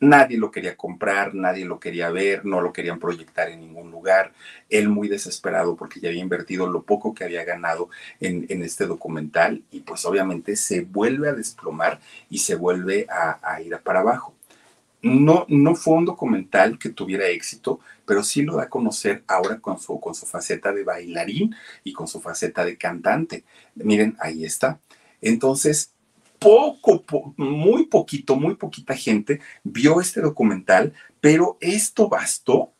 [0.00, 4.32] Nadie lo quería comprar, nadie lo quería ver, no lo querían proyectar en ningún lugar.
[4.70, 7.88] Él muy desesperado porque ya había invertido lo poco que había ganado
[8.20, 13.60] en, este documental y pues obviamente se vuelve a desplomar y se vuelve a, a
[13.60, 14.37] ir para abajo.
[15.02, 19.60] No, no fue un documental que tuviera éxito, pero sí lo da a conocer ahora
[19.60, 23.44] con su, con su faceta de bailarín y con su faceta de cantante.
[23.74, 24.80] Miren, ahí está.
[25.20, 25.92] Entonces,
[26.38, 27.04] poco,
[27.36, 32.72] muy poquito, muy poquita gente vio este documental, pero esto bastó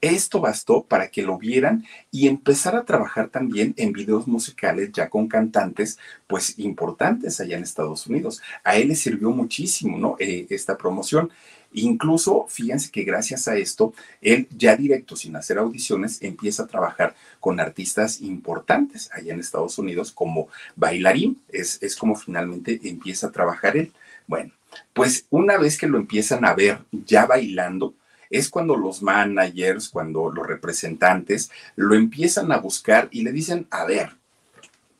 [0.00, 5.10] esto bastó para que lo vieran y empezar a trabajar también en videos musicales ya
[5.10, 8.40] con cantantes pues importantes allá en Estados Unidos.
[8.64, 10.16] A él le sirvió muchísimo, ¿no?
[10.18, 11.30] Eh, esta promoción.
[11.72, 17.14] Incluso, fíjense que gracias a esto, él ya directo, sin hacer audiciones, empieza a trabajar
[17.38, 21.40] con artistas importantes allá en Estados Unidos como bailarín.
[21.48, 23.92] Es, es como finalmente empieza a trabajar él.
[24.26, 24.52] Bueno,
[24.92, 27.94] pues una vez que lo empiezan a ver ya bailando,
[28.30, 33.84] es cuando los managers, cuando los representantes lo empiezan a buscar y le dicen, a
[33.84, 34.10] ver,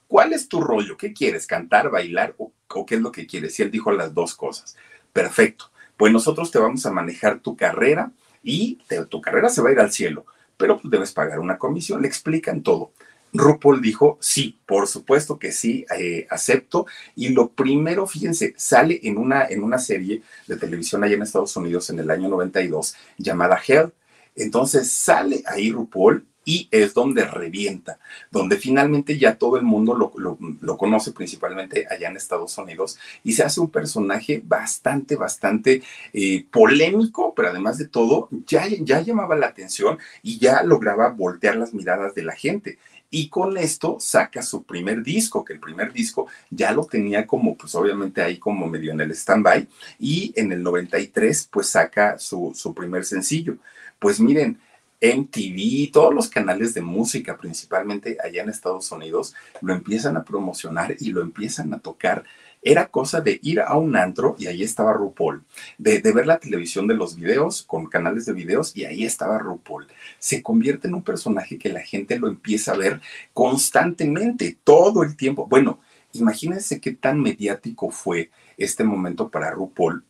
[0.09, 0.97] ¿cuál es tu rollo?
[0.97, 1.47] ¿Qué quieres?
[1.47, 2.53] ¿Cantar, bailar o,
[2.85, 3.59] qué es lo que quieres?
[3.59, 4.77] Y él dijo las dos cosas.
[5.12, 5.71] Perfecto.
[6.01, 8.11] Pues nosotros te vamos a manejar tu carrera
[8.42, 8.78] y
[9.11, 10.24] tu carrera se va a ir al cielo,
[10.57, 12.01] pero pues debes pagar una comisión.
[12.01, 12.92] Le explican todo.
[13.34, 16.86] RuPaul dijo, sí, por supuesto que sí, eh, acepto.
[17.16, 21.55] Y lo primero, fíjense, sale en una, en una serie de televisión allá en Estados
[21.55, 23.92] Unidos en el año 92 llamada Hell.
[24.34, 27.99] Entonces sale ahí RuPaul y es donde revienta,
[28.30, 33.43] donde finalmente ya todo el mundo lo, conoce principalmente allá en Estados Unidos y se
[33.43, 35.82] hace un personaje bastante, bastante
[36.12, 41.57] eh, polémico, pero además de todo ya, ya llamaba la atención y ya lograba voltear
[41.57, 42.78] las miradas de la gente
[43.11, 47.57] y con esto saca su primer disco, que el primer disco ya lo tenía como,
[47.57, 49.66] pues obviamente ahí como medio en el stand-by,
[49.99, 53.57] y en el 93 pues saca su, su primer sencillo.
[53.99, 54.61] Pues miren,
[55.01, 60.96] MTV, todos los canales de música, principalmente allá en Estados Unidos, lo empiezan a promocionar
[61.01, 62.24] y lo empiezan a tocar
[62.62, 65.44] era cosa de ir a un antro y ahí estaba RuPaul,
[65.78, 69.86] de, ver la televisión de los videos con canales de videos y ahí estaba RuPaul.
[70.18, 73.01] Se convierte en un personaje que la gente lo empieza a ver
[73.32, 75.46] constantemente, todo el tiempo.
[75.46, 75.80] Bueno,
[76.12, 80.05] imagínense qué tan mediático fue este momento para RuPaul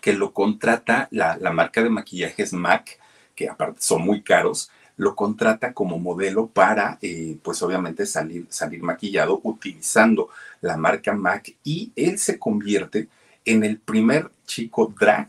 [0.00, 2.98] que lo contrata la, la marca de maquillajes MAC,
[3.38, 8.82] que aparte son muy caros, lo contrata como modelo para, eh, pues obviamente salir, salir
[8.82, 10.28] maquillado utilizando
[10.60, 13.06] la marca MAC y él se convierte
[13.44, 15.28] en el primer chico drag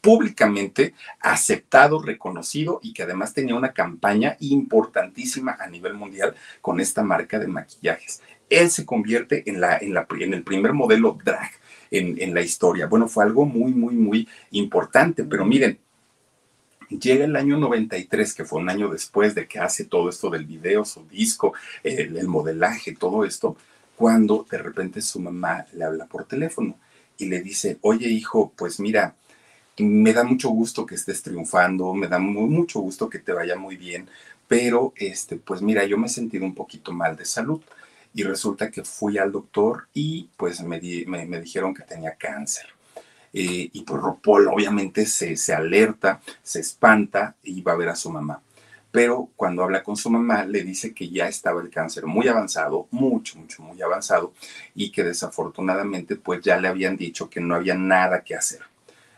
[0.00, 7.02] públicamente aceptado, reconocido y que además tenía una campaña importantísima a nivel mundial con esta
[7.02, 8.22] marca de maquillajes.
[8.48, 11.50] Él se convierte en, la, en, la, en el primer modelo drag
[11.90, 12.86] en, en la historia.
[12.86, 15.78] Bueno, fue algo muy, muy, muy importante, pero miren,
[17.00, 20.44] Llega el año 93, que fue un año después de que hace todo esto del
[20.44, 23.56] video, su disco, el, modelaje, todo esto,
[23.96, 26.76] cuando de repente su mamá le habla por teléfono
[27.16, 29.16] y le dice, oye hijo, pues mira,
[29.78, 33.76] me da mucho gusto que estés triunfando, me da mucho gusto que te vaya muy
[33.76, 34.08] bien,
[34.46, 37.60] pero este, pues mira, yo me he sentido un poquito mal de salud
[38.12, 42.73] y resulta que fui al doctor y pues me, me dijeron que tenía cáncer.
[43.36, 47.96] Eh, y pues RuPaul obviamente se, se alerta, se espanta y va a ver a
[47.96, 48.40] su mamá.
[48.92, 52.86] Pero cuando habla con su mamá le dice que ya estaba el cáncer muy avanzado,
[52.92, 54.32] mucho, mucho, muy avanzado,
[54.76, 58.60] y que desafortunadamente pues ya le habían dicho que no había nada que hacer.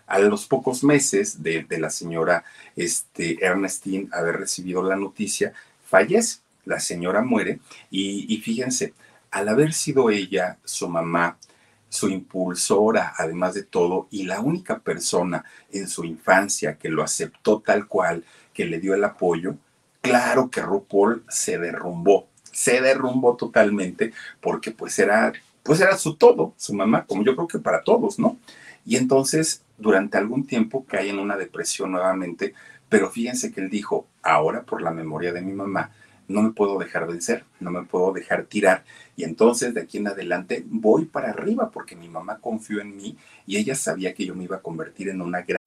[0.06, 2.42] A los pocos meses de, de la señora
[2.74, 5.52] este, Ernestine haber recibido la noticia,
[5.84, 6.38] fallece.
[6.64, 7.60] La señora muere
[7.92, 8.92] y, y fíjense,
[9.30, 11.38] al haber sido ella, su mamá,
[11.88, 17.60] su impulsora, además de todo, y la única persona en su infancia que lo aceptó
[17.60, 19.56] tal cual, que le dio el apoyo,
[20.00, 25.32] claro que RuPaul se derrumbó, se derrumbó totalmente, porque pues era,
[25.62, 28.36] pues era su todo, su mamá, como yo creo que para todos, ¿no?
[28.84, 32.54] Y entonces, durante algún tiempo cae en una depresión nuevamente,
[32.88, 35.90] pero fíjense que él dijo, ahora por la memoria de mi mamá,
[36.28, 38.84] no me puedo dejar vencer, no me puedo dejar tirar.
[39.16, 43.16] Y entonces de aquí en adelante voy para arriba porque mi mamá confió en mí
[43.46, 45.58] y ella sabía que yo me iba a convertir en una gran...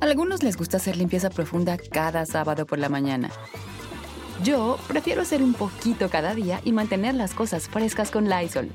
[0.00, 3.30] A algunos les gusta hacer limpieza profunda cada sábado por la mañana.
[4.42, 8.70] Yo prefiero hacer un poquito cada día y mantener las cosas frescas con Lysol.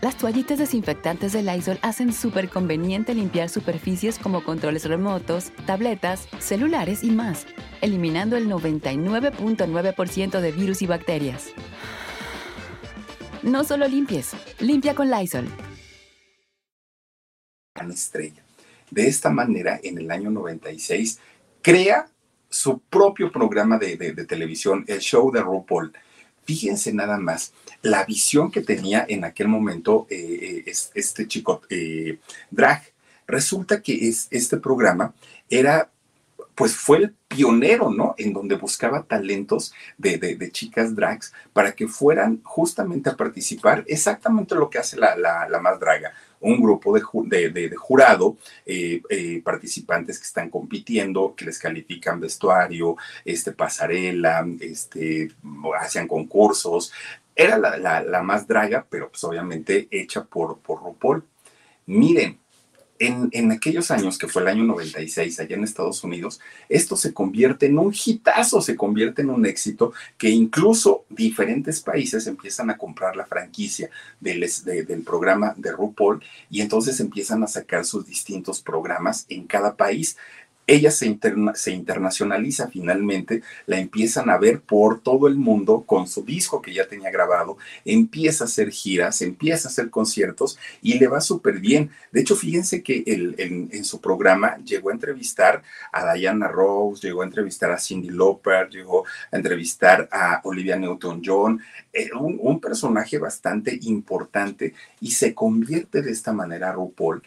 [0.00, 7.04] Las toallitas desinfectantes de Lysol hacen súper conveniente limpiar superficies como controles remotos, tabletas, celulares
[7.04, 7.46] y más,
[7.82, 11.50] eliminando el 99.9% de virus y bacterias.
[13.42, 15.46] No solo limpies, limpia con Lysol.
[17.90, 18.42] Estrella.
[18.90, 21.18] De esta manera, en el año 96,
[21.60, 22.08] crea
[22.48, 25.92] su propio programa de, de televisión, el show de RuPaul
[26.44, 31.62] fíjense nada más la visión que tenía en aquel momento eh, eh, este chico
[32.50, 32.82] drag.
[33.26, 35.14] Resulta que es, este programa
[35.48, 35.90] era
[36.60, 38.14] pues fue el pionero, ¿no?
[38.18, 44.68] En donde buscaba talentos de, chicas drags para que fueran justamente a participar exactamente lo
[44.68, 46.12] que hace la, más draga.
[46.40, 53.52] Un grupo de, jurado, eh, eh, participantes que están compitiendo, que les califican vestuario, este,
[53.52, 55.30] pasarela, este,
[55.78, 56.92] hacían concursos.
[57.34, 61.24] Era la, más draga, pero pues obviamente hecha por, por RuPaul.
[61.86, 62.38] Miren,
[63.00, 66.38] en, aquellos años, que fue el año 96 allá en Estados Unidos,
[66.68, 72.26] esto se convierte en un hitazo, se convierte en un éxito que incluso diferentes países
[72.26, 73.88] empiezan a comprar la franquicia
[74.20, 79.74] del, del programa de RuPaul y entonces empiezan a sacar sus distintos programas en cada
[79.76, 80.16] país
[80.70, 81.18] ella se,
[81.54, 86.72] se, internacionaliza finalmente, la empiezan a ver por todo el mundo con su disco que
[86.72, 91.58] ya tenía grabado, empieza a hacer giras, empieza a hacer conciertos y le va súper
[91.58, 91.90] bien.
[92.12, 97.24] De hecho, fíjense que en, su programa llegó a entrevistar a Diana Rose, llegó a
[97.24, 101.60] entrevistar a Cindy Lauper, llegó a entrevistar a Olivia Newton-John,
[101.92, 107.22] eh, un, un personaje bastante importante y se convierte de esta manera RuPaul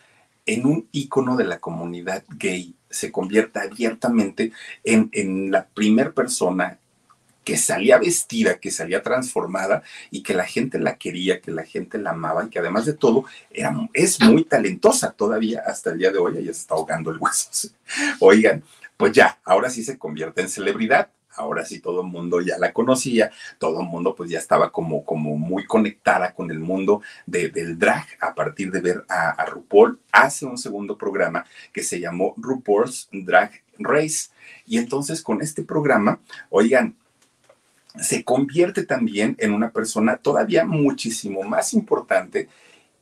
[0.46, 4.52] en un ícono de la comunidad gay se convierta abiertamente
[4.84, 6.80] en, la primer persona
[7.44, 11.98] que salía vestida, que salía transformada y que la gente la quería, que la gente
[11.98, 16.12] la amaba y que además de todo era, es muy talentosa todavía hasta el día
[16.12, 17.70] de hoy, ella se está ahogando el hueso.
[18.20, 18.64] Oigan,
[18.96, 22.74] pues ya, ahora sí se convierte en celebridad ahora sí todo el mundo ya la
[22.74, 27.78] conocía, todo el mundo pues ya estaba como, como muy conectada con el mundo del
[27.78, 30.00] drag a partir de ver a, RuPaul.
[30.12, 34.30] Hace un segundo programa que se llamó RuPaul's Drag Race.
[34.66, 36.20] Y entonces con este programa,
[36.50, 36.96] oigan,
[38.00, 42.50] se convierte también en una persona todavía muchísimo más importante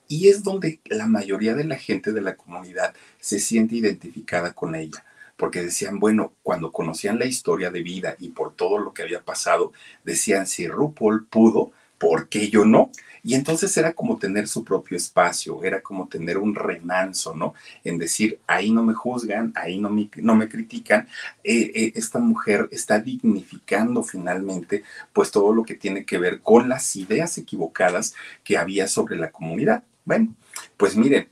[0.07, 4.75] y es donde la mayoría de la gente de la comunidad se siente identificada con
[4.75, 5.05] ella
[5.41, 9.23] porque decían, bueno, cuando conocían la historia de vida y por todo lo que había
[9.23, 9.73] pasado,
[10.03, 12.91] decían, si RuPaul pudo, ¿por qué yo no?
[13.23, 17.55] Y entonces era como tener su propio espacio, era como tener un remanso, ¿no?
[17.83, 21.07] En decir, ahí no me juzgan, ahí no me, no me critican,
[21.43, 26.69] eh, eh, esta mujer está dignificando finalmente pues todo lo que tiene que ver con
[26.69, 28.13] las ideas equivocadas
[28.43, 29.83] que había sobre la comunidad.
[30.05, 30.35] Bueno,
[30.77, 31.30] pues miren,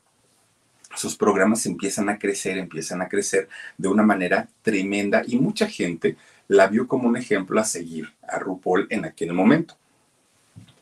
[0.95, 6.17] sus programas empiezan a crecer, empiezan a crecer de una manera tremenda y mucha gente
[6.47, 9.77] la vio como un ejemplo a seguir a RuPaul en aquel momento.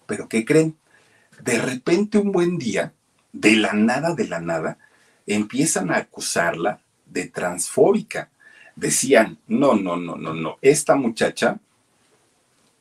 [0.05, 0.75] Pero ¿qué creen?
[1.43, 2.93] De repente un buen día,
[3.33, 4.77] de la nada, de la nada,
[5.27, 8.29] empiezan a acusarla de transfóbica.
[8.75, 11.59] Decían, no, no, no, no, no, esta muchacha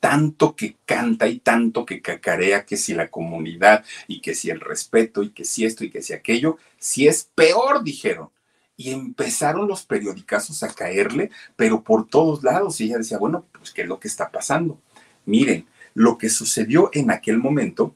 [0.06, 4.60] tanto que canta y tanto que cacarea que si la comunidad y que si el
[4.60, 8.30] respeto y que si esto y que si aquello, si es peor, dijeron.
[8.76, 12.80] Y empezaron los periodicazos a caerle, pero por todos lados.
[12.80, 14.80] Y ella decía, bueno, pues ¿qué es lo que está pasando?
[15.24, 17.92] Miren, lo que sucedió en aquel momento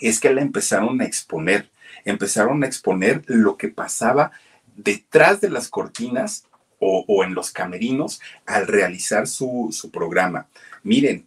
[0.00, 1.70] es que la empezaron a exponer,
[2.04, 4.32] empezaron a exponer lo que pasaba
[4.74, 6.48] detrás de las cortinas
[6.84, 10.48] o, en los camerinos al realizar su, su programa
[10.82, 11.26] Miren,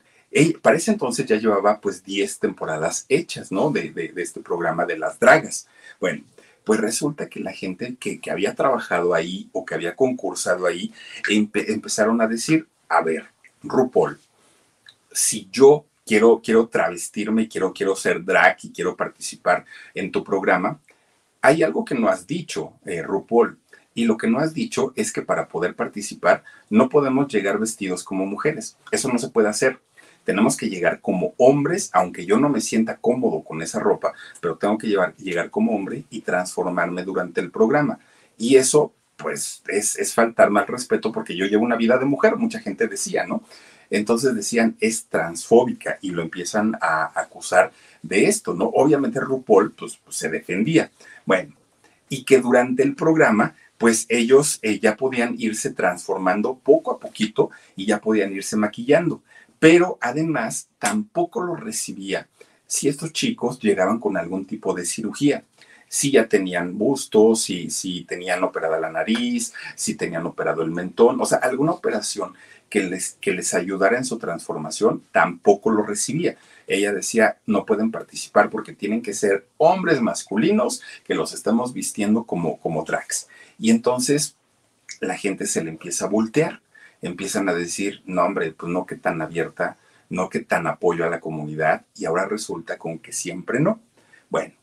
[0.62, 3.72] para ese entonces ya llevaba pues 10 temporadas hechas, ¿no?
[3.72, 5.68] De, este programa de las dragas.
[6.00, 6.24] Bueno,
[6.64, 10.94] pues resulta que la gente que, había trabajado ahí o que había concursado ahí
[11.30, 13.28] empezaron a decir, a ver,
[13.64, 14.20] RuPaul,
[15.12, 20.80] si yo quiero, quiero travestirme, quiero, quiero ser drag y quiero participar en tu programa,
[21.42, 23.58] hay algo que no has dicho, eh, RuPaul.
[23.96, 28.04] Y lo que no has dicho es que para poder participar no podemos llegar vestidos
[28.04, 28.78] como mujeres.
[28.92, 29.80] Eso no se puede hacer.
[30.26, 34.58] Tenemos que llegar como hombres, aunque yo no me sienta cómodo con esa ropa, pero
[34.58, 38.00] tengo que llegar como hombre y transformarme durante el programa.
[38.38, 42.36] Y eso, pues, es, es faltarme al respeto porque yo llevo una vida de mujer,
[42.36, 43.44] mucha gente decía, ¿no?
[43.90, 47.72] Entonces decían, es transfóbica y lo empiezan a acusar
[48.02, 48.66] de esto, ¿no?
[48.66, 50.92] Obviamente RuPaul, pues, pues se defendía.
[51.26, 51.54] Bueno,
[52.10, 57.52] y que durante el programa pues ellos eh, ya podían irse transformando poco a poquito
[57.76, 59.22] y ya podían irse maquillando.
[59.60, 62.28] Pero además tampoco lo recibía
[62.68, 65.44] si estos chicos llegaban con algún tipo de cirugía.
[65.88, 71.22] Si ya tenían bustos, si, si tenían operada la nariz, si tenían operado el mentón,
[71.22, 72.34] o sea, alguna operación
[72.70, 76.38] que les, que les ayudara en su transformación, tampoco lo recibía.
[76.68, 82.24] Ella decía, no pueden participar porque tienen que ser hombres masculinos que los estamos vistiendo
[82.24, 83.28] como, como drags.
[83.60, 84.36] Y entonces
[85.00, 86.62] la gente se le empieza a voltear,
[87.02, 89.78] empiezan a decir, no hombre, pues no, que tan abierta,
[90.10, 93.80] no que tan apoyo a la comunidad y ahora resulta con que siempre no.
[94.30, 94.54] Bueno,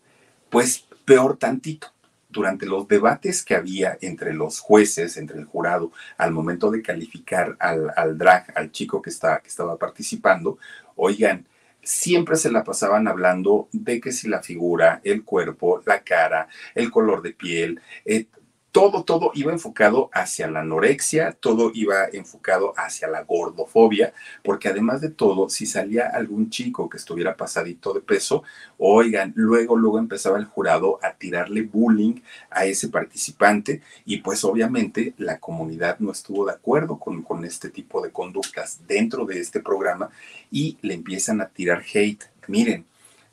[0.51, 1.89] pues peor tantito.
[2.29, 7.57] Durante los debates que había entre los jueces, entre el jurado, al momento de calificar
[7.61, 10.57] al, al drag, al chico que, está, que estaba participando,
[10.97, 11.45] oigan,
[11.83, 16.91] siempre se la pasaban hablando de que si la figura, el cuerpo, la cara, el
[16.91, 18.27] color de piel, eh,
[18.73, 25.03] todo, todo iba enfocado hacia la anorexia, todo iba enfocado hacia la gordofobia, porque además
[25.03, 28.45] de todo, si salía algún chico que estuviera pasadito de peso,
[28.79, 32.15] oigan, luego, luego empezaba el jurado a tirarle bullying
[32.51, 37.69] a ese participante y pues obviamente la comunidad no estuvo de acuerdo con, con este
[37.69, 40.09] tipo de conductas dentro de este programa
[40.51, 42.25] y le empiezan a tirar hate.
[42.49, 42.87] Miren,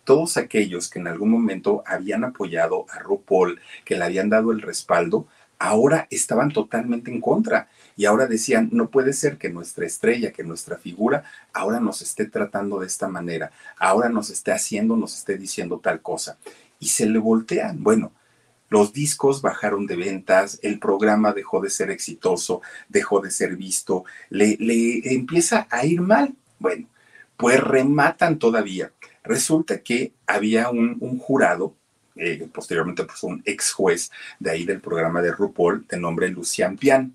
[0.10, 4.60] todos aquellos que en algún momento habían apoyado a RuPaul, que le habían dado el
[4.60, 5.28] respaldo,
[5.60, 7.70] ahora estaban totalmente en contra.
[7.96, 12.26] Y ahora decían, no puede ser que nuestra estrella, que nuestra figura, ahora nos esté
[12.26, 16.40] tratando de esta manera, ahora nos esté haciendo, nos esté diciendo tal cosa.
[16.80, 17.84] Y se le voltean.
[17.84, 18.12] Bueno,
[18.70, 24.06] los discos bajaron de ventas, el programa dejó de ser exitoso, dejó de ser visto,
[24.32, 26.34] le, le empieza a ir mal.
[26.58, 26.88] Bueno,
[27.38, 28.92] pues rematan todavía
[29.30, 31.76] Resulta que había un, jurado,
[32.16, 34.10] eh, posteriormente pues un ex juez
[34.40, 37.14] de ahí del programa de RuPaul, de nombre Lucian Pian.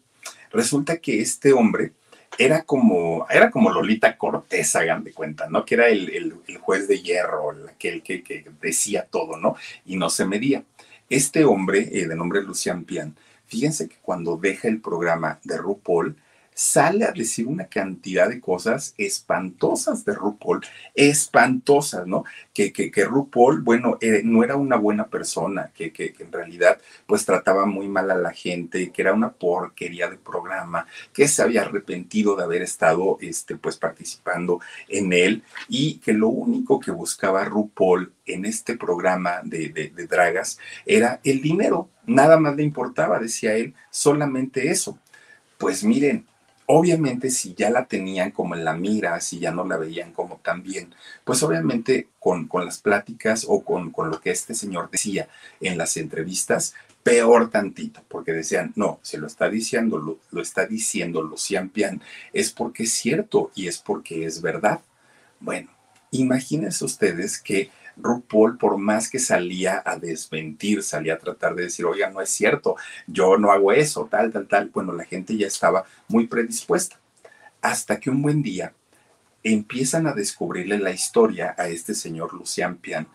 [0.53, 1.91] Resulta que este hombre
[2.39, 5.65] era como, era como Lolita Cortés, hagan de cuenta, ¿no?
[5.65, 9.57] Que era el, juez de hierro, aquel que, que, decía todo, ¿no?
[9.85, 10.63] Y no se medía.
[11.11, 16.15] Este hombre, eh, de nombre Lucian Pian, fíjense que cuando deja el programa de RuPaul,
[16.55, 20.61] sale a decir una cantidad de cosas espantosas de RuPaul,
[20.95, 22.25] espantosas, ¿no?
[22.53, 26.81] Que, que, que RuPaul, bueno, eh, no era una buena persona, que, que, en realidad
[27.07, 31.43] pues trataba muy mal a la gente, que era una porquería de programa, que se
[31.43, 36.93] había arrepentido de haber estado este, pues participando en él y que lo único que
[36.93, 42.63] buscaba RuPaul en este programa de, de, de dragas era el dinero, nada más le
[42.63, 44.99] importaba, decía él, solamente eso.
[45.59, 46.27] Pues miren,
[46.67, 50.37] Obviamente, si ya la tenían como en la mira, si ya no la veían como
[50.37, 54.91] tan bien, pues obviamente con, con las pláticas o con, con, lo que este señor
[54.91, 55.29] decía
[55.61, 60.65] en las entrevistas, peor tantito, porque decían, no, se lo está diciendo, lo, lo está
[60.67, 62.01] diciendo Lucian Pian,
[62.33, 64.81] es porque es cierto y es porque es verdad.
[65.41, 65.71] Bueno,
[66.13, 71.85] imagínense ustedes que RuPaul, por más que salía a desmentir, salía a tratar de decir,
[71.85, 72.77] oiga, no es cierto,
[73.07, 76.99] yo no hago eso, tal, tal, tal, bueno, la gente ya estaba muy predispuesta.
[77.61, 78.75] Hasta que un buen día
[79.43, 83.07] empiezan a descubrirle la historia a este señor Lucian Pian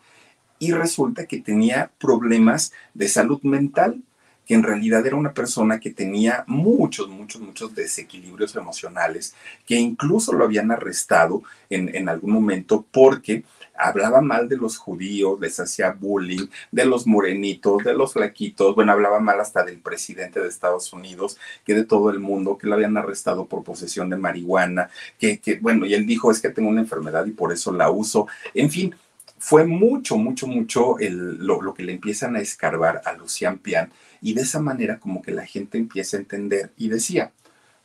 [0.59, 4.03] y resulta que tenía problemas de salud mental
[4.49, 10.33] que en realidad era una persona que tenía muchos, muchos, muchos desequilibrios emocionales, que incluso
[10.33, 13.43] lo habían arrestado en, en algún momento porque
[13.77, 18.91] hablaba mal de los judíos, les hacía bullying, de los morenitos, de los flaquitos, bueno,
[18.91, 22.73] hablaba mal hasta del presidente de Estados Unidos, que de todo el mundo, que lo
[22.73, 24.89] habían arrestado por posesión de marihuana,
[25.19, 27.91] que, que bueno, y él dijo, es que tengo una enfermedad y por eso la
[27.91, 28.25] uso,
[28.55, 28.95] en fin.
[29.41, 33.89] Fue mucho, mucho, mucho lo, lo que le empiezan a escarbar a Lucian Pian
[34.21, 37.31] y de esa manera como que la gente empieza a entender y decía,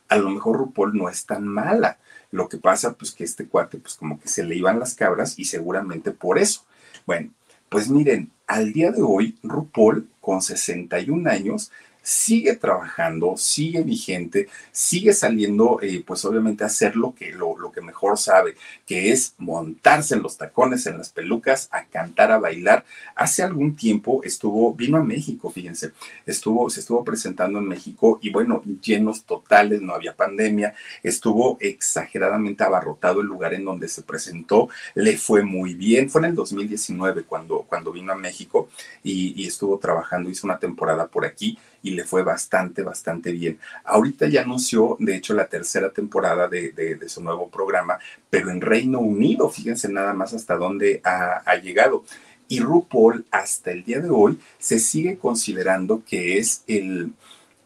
[0.07, 1.97] a lo mejor RuPaul no es tan mala,
[2.31, 5.39] lo que pasa, pues que este cuate, pues como que se le iban las cabras
[5.39, 6.65] y seguramente por eso.
[7.05, 7.31] Bueno,
[7.69, 11.71] pues miren, al día de hoy, RuPaul, con 61 años,
[12.05, 17.71] sigue trabajando, sigue vigente, sigue saliendo, eh, pues obviamente a hacer lo que, lo, lo,
[17.71, 22.37] que mejor sabe, que es montarse en los tacones, en las pelucas, a cantar, a
[22.37, 22.85] bailar.
[23.15, 25.93] Hace algún tiempo estuvo, vino a México, fíjense,
[26.27, 32.63] estuvo, se estuvo presentando en México y bueno, llenos totales, no había pandemia, estuvo exageradamente
[32.63, 37.23] abarrotado el lugar en donde se presentó, le fue muy bien, fue en el 2019
[37.23, 38.69] cuando, cuando vino a México
[39.01, 43.59] y, y estuvo trabajando, hizo una temporada por aquí y le fue bastante, bastante bien.
[43.83, 48.99] Ahorita ya anunció, de hecho, la tercera temporada de, su nuevo programa, pero en Reino
[48.99, 52.03] Unido, fíjense nada más hasta dónde ha, llegado.
[52.47, 57.13] Y RuPaul hasta el día de hoy se sigue considerando que es el,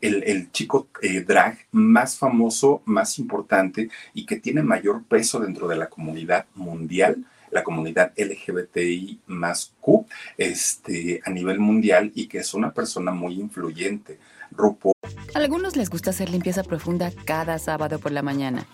[0.01, 5.69] el, el, chico eh, drag más famoso, más importante y que tiene mayor peso dentro
[5.69, 10.05] de la comunidad mundial la comunidad LGBTI más Q
[10.37, 14.19] este, a nivel mundial y que es una persona muy influyente.
[14.51, 14.93] Rupo.
[15.35, 18.65] Algunos les gusta hacer limpieza profunda cada sábado por la mañana.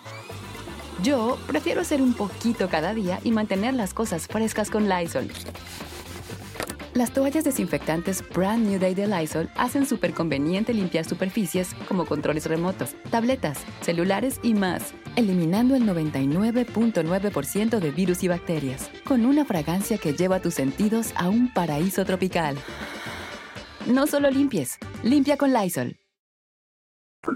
[1.04, 5.30] Yo prefiero hacer un poquito cada día y mantener las cosas frescas con Lysol.
[6.94, 12.46] Las toallas desinfectantes Brand New Day de Lysol hacen súper conveniente limpiar superficies como controles
[12.46, 19.98] remotos, tabletas, celulares y más, eliminando el 99.9% de virus y bacterias, con una fragancia
[19.98, 22.58] que lleva tus sentidos a un paraíso tropical.
[23.88, 25.98] No solo limpies, limpia con Lysol.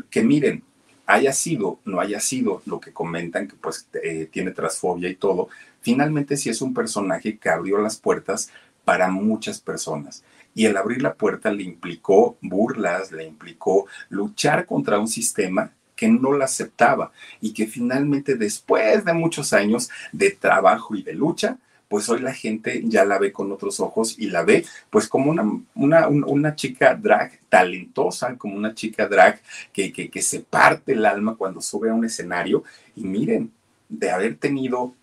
[0.10, 0.64] Que miren,
[1.06, 5.50] haya sido, no haya sido lo que comentan, que pues eh, tiene transfobia y todo,
[5.82, 8.52] finalmente sí es un personaje que abrió las puertas
[8.86, 10.24] para muchas personas.
[10.54, 16.08] Y el abrir la puerta le implicó burlas, le implicó luchar contra un sistema que
[16.08, 21.58] no la aceptaba y que finalmente después de muchos años de trabajo y de lucha,
[21.90, 25.30] pues hoy la gente ya la ve con otros ojos y la ve pues como
[25.30, 25.44] una,
[25.76, 29.42] una, una chica drag talentosa, como una chica drag
[29.74, 32.64] que, que, que se parte el alma cuando sube a un escenario.
[32.96, 33.52] Y miren,
[33.90, 34.94] de haber tenido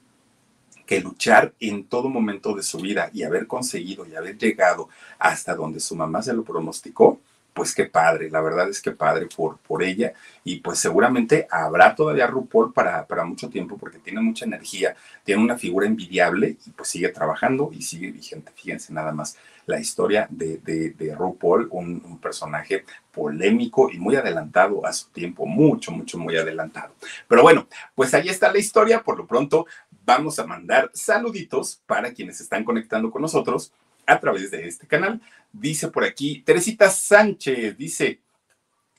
[0.86, 4.88] que luchar en todo momento de su vida y haber conseguido y haber llegado
[5.18, 7.20] hasta donde su mamá se lo pronosticó,
[7.56, 10.12] pues qué padre, la verdad es que padre por, por ella
[10.44, 14.94] y pues seguramente habrá todavía RuPaul para, para mucho tiempo porque tiene mucha energía,
[15.24, 18.52] tiene una figura envidiable y pues sigue trabajando y sigue vigente.
[18.54, 24.84] Fíjense nada más la historia de, de, RuPaul, un, un, personaje polémico y muy adelantado
[24.84, 26.92] a su tiempo, mucho, mucho, muy adelantado.
[27.26, 29.66] Pero bueno, pues ahí está la historia, por lo pronto
[30.04, 33.72] vamos a mandar saluditos para quienes están conectando con nosotros
[34.06, 35.20] a través de este canal.
[35.52, 38.20] Dice por aquí, Teresita Sánchez, dice,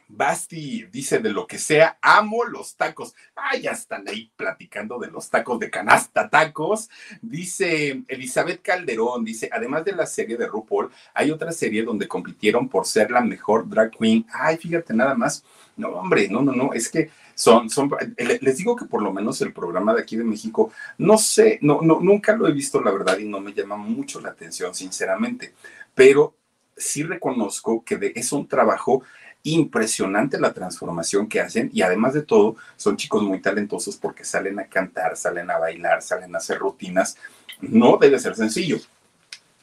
[0.09, 3.13] Basti dice de lo que sea, amo los tacos.
[3.35, 6.89] Ah, ya están ahí platicando de los tacos de canasta tacos.
[7.21, 12.69] Dice Elizabeth Calderón, dice, además de la serie de RuPaul, hay otra serie donde compitieron
[12.69, 14.25] por ser la mejor drag queen.
[14.31, 15.43] Ay, fíjate nada más.
[15.75, 19.39] No, hombre, no, no, no, es que son, son, les digo que por lo menos
[19.41, 22.89] el programa de aquí de México, no sé, no, no, nunca lo he visto, la
[22.89, 25.53] verdad, y no me llama mucho la atención, sinceramente,
[25.93, 26.33] pero
[26.75, 29.03] sí reconozco que es un trabajo
[29.43, 34.59] impresionante la transformación que hacen y además de todo son chicos muy talentosos porque salen
[34.59, 37.17] a cantar, salen a bailar, salen a hacer rutinas.
[37.61, 38.79] No debe ser sencillo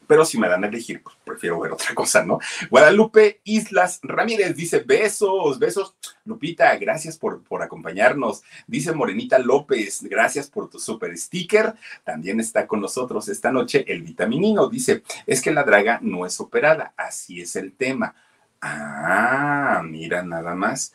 [0.06, 2.38] pero si me dan a elegir, pues prefiero ver otra cosa, ¿no?
[2.70, 5.94] Guadalupe Islas Ramírez dice, besos, besos.
[6.24, 8.42] Lupita, gracias por, por acompañarnos.
[8.66, 11.74] Dice Morenita López, gracias por tu super sticker.
[12.02, 14.68] También está con nosotros esta noche el vitaminino.
[14.68, 18.14] Dice, es que la draga no es operada, así es el tema.
[18.60, 20.94] Ah, mira nada más.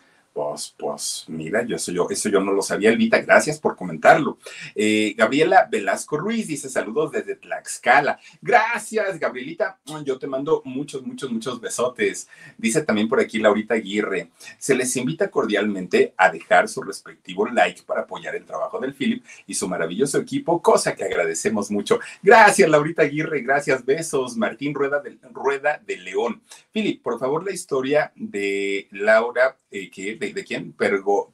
[0.77, 4.37] Pues, mira, yo eso, yo, eso yo no lo sabía, Elvita, gracias por comentarlo.
[4.73, 8.19] Eh, Gabriela Velasco Ruiz dice saludos desde Tlaxcala.
[8.41, 9.79] Gracias, Gabrielita.
[10.05, 12.29] Yo te mando muchos, muchos, muchos besotes.
[12.57, 14.31] Dice también por aquí Laurita Aguirre.
[14.57, 19.25] Se les invita cordialmente a dejar su respectivo like para apoyar el trabajo del Philip
[19.45, 21.99] y su maravilloso equipo, cosa que agradecemos mucho.
[22.23, 24.37] Gracias, Laurita Aguirre, gracias, besos.
[24.37, 26.41] Martín Rueda de, Rueda de León.
[26.71, 31.33] Philip, por favor, la historia de Laura, eh, que de, quién, Pergo,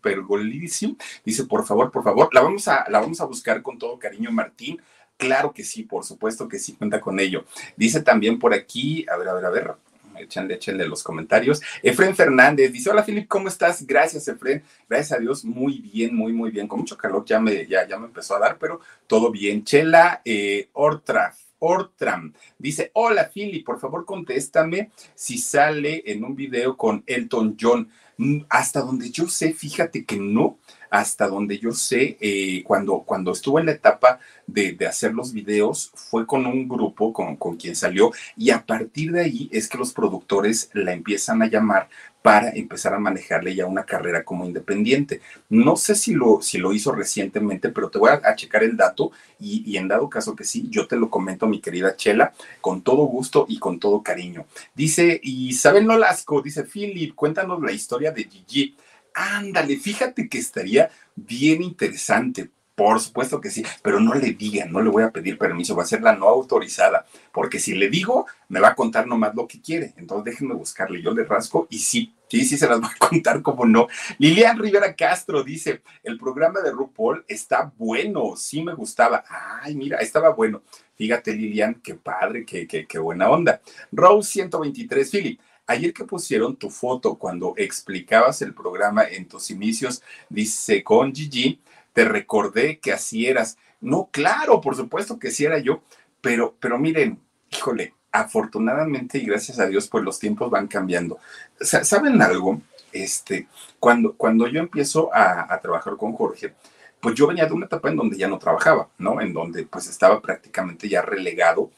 [1.24, 4.32] dice, por favor, por favor, la vamos, a, la vamos a buscar con todo cariño,
[4.32, 4.82] Martín.
[5.18, 7.46] Claro que sí, por supuesto que sí, cuenta con ello.
[7.78, 9.72] Dice también por aquí, a ver, a ver, a ver,
[10.20, 11.62] échenle, échenle los comentarios.
[11.82, 13.86] Efren Fernández dice: Hola, Filip, ¿cómo estás?
[13.88, 14.64] Gracias, Efren.
[14.90, 16.68] Gracias a Dios, muy bien, muy, muy bien.
[16.68, 19.64] Con mucho calor ya me, ya, ya me empezó a dar, pero todo bien.
[19.64, 22.34] Chela eh, Ortram.
[22.60, 27.90] Dice, hola Philly, por favor contéstame si sale en un video con Elton John.
[28.18, 30.58] Mm, hasta donde yo sé, fíjate que no,
[30.90, 35.92] hasta donde yo sé, eh, cuando, cuando estuvo en la etapa de, hacer los videos,
[35.96, 39.78] fue con un grupo con, con quien salió y a partir de ahí es que
[39.78, 41.90] los productores la empiezan a llamar
[42.26, 45.22] para empezar a manejarle ya una carrera como independiente.
[45.48, 49.12] No sé si lo, si lo hizo recientemente, pero te voy a, checar el dato
[49.40, 53.06] y, en dado caso que sí, yo te lo comento, mi querida Chela, con todo
[53.06, 54.48] gusto y con todo cariño.
[54.74, 58.76] Dice Isabel Nolasco, dice Philip, cuéntanos la historia de Gigi.
[59.14, 64.82] Ándale, fíjate que estaría bien interesante por supuesto que sí, pero no le digan, no
[64.82, 68.26] le voy a pedir permiso, va a ser la no autorizada, porque si le digo,
[68.50, 69.94] me va a contar nomás lo que quiere.
[69.96, 73.42] Entonces déjenme buscarle, yo le rasco y sí, sí, sí se las voy a contar
[73.42, 73.88] como no.
[74.18, 79.24] Lilian Rivera Castro dice, el programa de RuPaul está bueno, sí me gustaba.
[79.62, 80.62] Ay, mira, estaba bueno.
[80.96, 83.62] Fíjate, Lilian, qué padre, qué, qué, qué buena onda.
[83.92, 85.40] Rose 123, Philip.
[85.68, 91.60] Ayer que pusieron tu foto cuando explicabas el programa en tus inicios, dice con Gigi,
[91.96, 93.58] te recordé que así eras.
[93.80, 95.82] No, claro, por supuesto que sí era yo,
[96.20, 101.20] pero, pero miren, híjole, afortunadamente y gracias a Dios, pues los tiempos van cambiando.
[101.60, 102.62] ¿Saben algo?
[102.92, 103.48] Este,
[103.80, 106.54] cuando, cuando yo empiezo a, a trabajar con Jorge,
[107.00, 109.22] pues yo venía de una etapa en donde ya no trabajaba, ¿no?
[109.22, 111.72] En donde pues estaba prácticamente ya relegado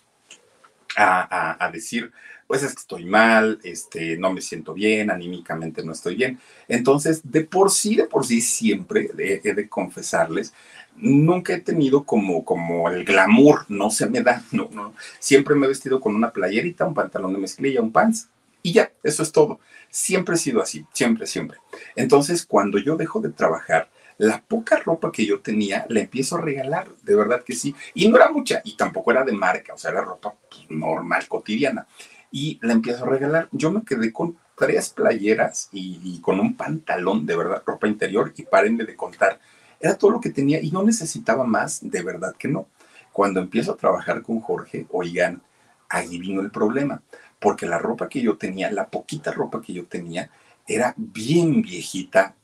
[0.98, 2.12] a, decir,
[2.48, 6.40] pues es que estoy mal, este, no me siento bien, anímicamente no estoy bien.
[6.68, 10.54] Entonces, de por sí, de por sí, siempre he, de confesarles,
[10.96, 14.94] nunca he tenido como, como el glamour, no se me da, no, no.
[15.20, 18.30] Siempre me he vestido con una playerita, un pantalón de mezclilla, un pants,
[18.64, 19.60] y ya, eso es todo.
[19.90, 21.58] Siempre he sido así, siempre, siempre.
[21.96, 26.42] Entonces, cuando yo dejo de trabajar, la poca ropa que yo tenía la empiezo a
[26.42, 27.76] regalar, de verdad que sí.
[27.94, 31.28] Y no era mucha, y tampoco era de marca, o sea, era ropa pues, normal,
[31.28, 31.88] cotidiana.
[32.32, 33.48] Y la empiezo a regalar.
[33.52, 38.44] Yo me quedé con tres playeras y, con un pantalón, de verdad, ropa interior, y
[38.44, 39.40] párenme de contar.
[39.80, 42.68] Era todo lo que tenía y no necesitaba más, de verdad que no.
[43.12, 45.42] Cuando empiezo a trabajar con Jorge, oigan,
[45.90, 47.02] ahí vino el problema,
[47.40, 50.30] porque la ropa que yo tenía, la poquita ropa que yo tenía,
[50.68, 52.36] era bien viejita,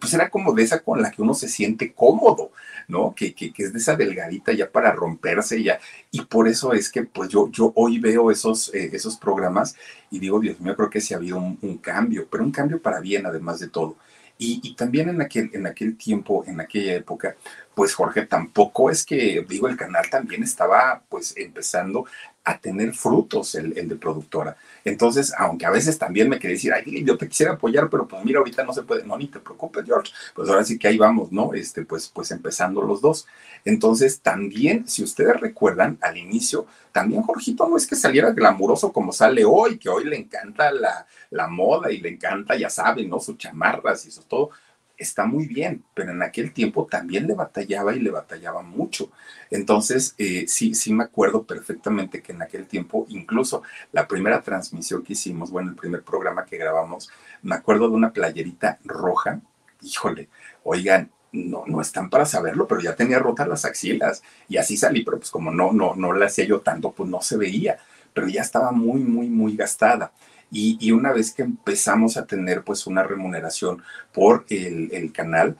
[0.00, 2.50] pues era como de esa con la que uno se siente cómodo,
[2.88, 3.14] ¿no?
[3.14, 5.78] Que, que, es de esa delgadita ya para romperse ya.
[6.10, 9.76] Y por eso es que pues yo, yo hoy veo esos, eh, esos programas
[10.10, 12.82] y digo, Dios mío, creo que sí ha habido un, un, cambio, pero un cambio
[12.82, 13.96] para bien además de todo.
[14.40, 17.36] Y, y, también en aquel, en aquel tiempo, en aquella época,
[17.74, 22.06] pues Jorge tampoco es que, digo, el canal también estaba pues empezando
[22.48, 24.56] a tener frutos el, el de productora.
[24.82, 28.24] Entonces, aunque a veces también me quería decir, ay, yo te quisiera apoyar, pero pues
[28.24, 30.96] mira, ahorita no se puede, no, ni te preocupes, George, pues ahora sí que ahí
[30.96, 31.52] vamos, ¿no?
[31.52, 33.26] Este, pues, pues empezando los dos.
[33.66, 39.12] Entonces, también, si ustedes recuerdan, al inicio, también Jorgito no es que saliera glamuroso como
[39.12, 43.20] sale hoy, que hoy le encanta la, la moda y le encanta, ya saben, ¿no?
[43.20, 44.50] Sus chamarras y eso todo
[44.98, 49.10] está muy bien, pero en aquel tiempo también le batallaba y le batallaba mucho.
[49.50, 55.02] Entonces, eh, sí, sí me acuerdo perfectamente que en aquel tiempo, incluso la primera transmisión
[55.02, 57.10] que hicimos, bueno, el primer programa que grabamos,
[57.42, 59.40] me acuerdo de una playerita roja,
[59.80, 60.28] híjole,
[60.64, 65.04] oigan, no, no están para saberlo, pero ya tenía rotas las axilas y así salí,
[65.04, 67.78] pero pues como no, no, no la hacía yo tanto, pues no se veía,
[68.12, 70.12] pero ya estaba muy, muy, muy gastada.
[70.50, 73.82] Y, una vez que empezamos a tener pues una remuneración
[74.12, 75.56] por el, canal,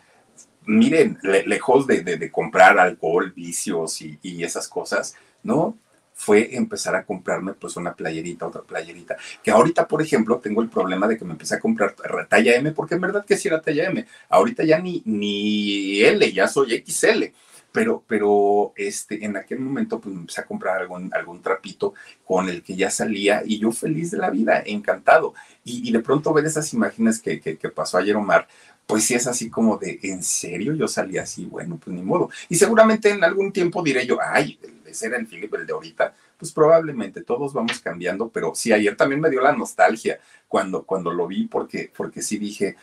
[0.65, 5.77] miren, lejos de, comprar alcohol, vicios y, y, esas cosas, ¿no?
[6.15, 9.17] Fue empezar a comprarme pues una playerita, otra playerita.
[9.43, 11.95] Que ahorita, por ejemplo, tengo el problema de que me empecé a comprar
[12.29, 14.05] talla M, porque en verdad que sí era talla M.
[14.29, 17.27] Ahorita ya ni, ni L, ya soy XL
[17.73, 21.95] pero, pero este, en aquel momento pues me empecé a comprar algún, algún trapito
[22.25, 25.35] con el que ya salía y yo feliz de la vida, encantado.
[25.65, 28.49] Y, de pronto ver esas imágenes que, que, pasó ayer Omar,
[28.87, 31.45] pues sí es así como de, ¿en serio yo salí así?
[31.45, 32.31] Bueno, pues ni modo.
[32.49, 36.15] Y seguramente en algún tiempo diré yo, ay, ese era el Philip, el de ahorita.
[36.39, 41.13] Pues probablemente todos vamos cambiando, pero sí, ayer también me dio la nostalgia cuando, cuando
[41.13, 42.77] lo vi, porque, porque sí dije,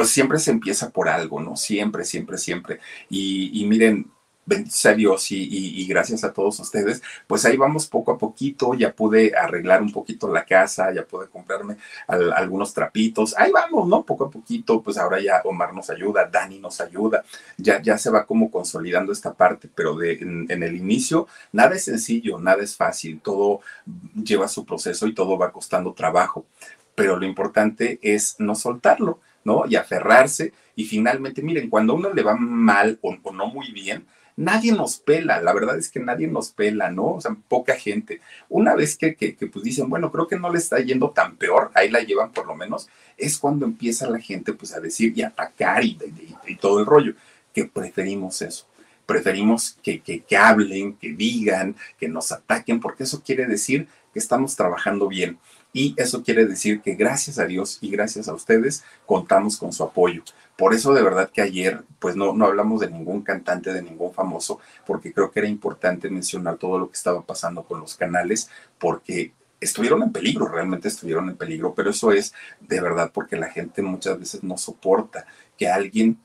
[0.00, 1.56] pues siempre se empieza por algo, ¿no?
[1.56, 2.80] Siempre, siempre, siempre.
[3.10, 4.10] Y, miren,
[4.46, 8.94] bendice a Dios y, gracias a todos ustedes, pues ahí vamos poco a poquito, ya
[8.94, 11.76] pude arreglar un poquito la casa, ya pude comprarme
[12.06, 14.02] algunos trapitos, ahí vamos, ¿no?
[14.02, 17.22] Poco a poquito, pues ahora ya Omar nos ayuda, Dani nos ayuda,
[17.58, 21.84] ya, ya se va como consolidando esta parte, pero de, en el inicio nada es
[21.84, 23.60] sencillo, nada es fácil, todo
[24.14, 26.46] lleva su proceso y todo va costando trabajo,
[26.94, 29.64] pero lo importante es no soltarlo ¿no?
[29.68, 30.52] Y aferrarse.
[30.74, 34.98] Y finalmente, miren, cuando a uno le va mal o, no muy bien, nadie nos
[34.98, 37.14] pela, la verdad es que nadie nos pela, ¿no?
[37.14, 38.20] O sea, poca gente.
[38.48, 41.70] Una vez que, que, pues dicen, bueno, creo que no le está yendo tan peor,
[41.74, 45.22] ahí la llevan por lo menos, es cuando empieza la gente pues a decir y
[45.22, 45.98] atacar y,
[46.60, 47.14] todo el rollo,
[47.52, 48.66] que preferimos eso.
[49.04, 54.56] Preferimos que, que hablen, que digan, que nos ataquen, porque eso quiere decir que estamos
[54.56, 55.38] trabajando bien.
[55.72, 59.84] Y eso quiere decir que gracias a Dios y gracias a ustedes contamos con su
[59.84, 60.22] apoyo.
[60.56, 64.12] Por eso de verdad que ayer pues no, no hablamos de ningún cantante, de ningún
[64.12, 68.50] famoso, porque creo que era importante mencionar todo lo que estaba pasando con los canales,
[68.78, 73.50] porque estuvieron en peligro, realmente estuvieron en peligro, pero eso es de verdad porque la
[73.50, 76.18] gente muchas veces no soporta que alguien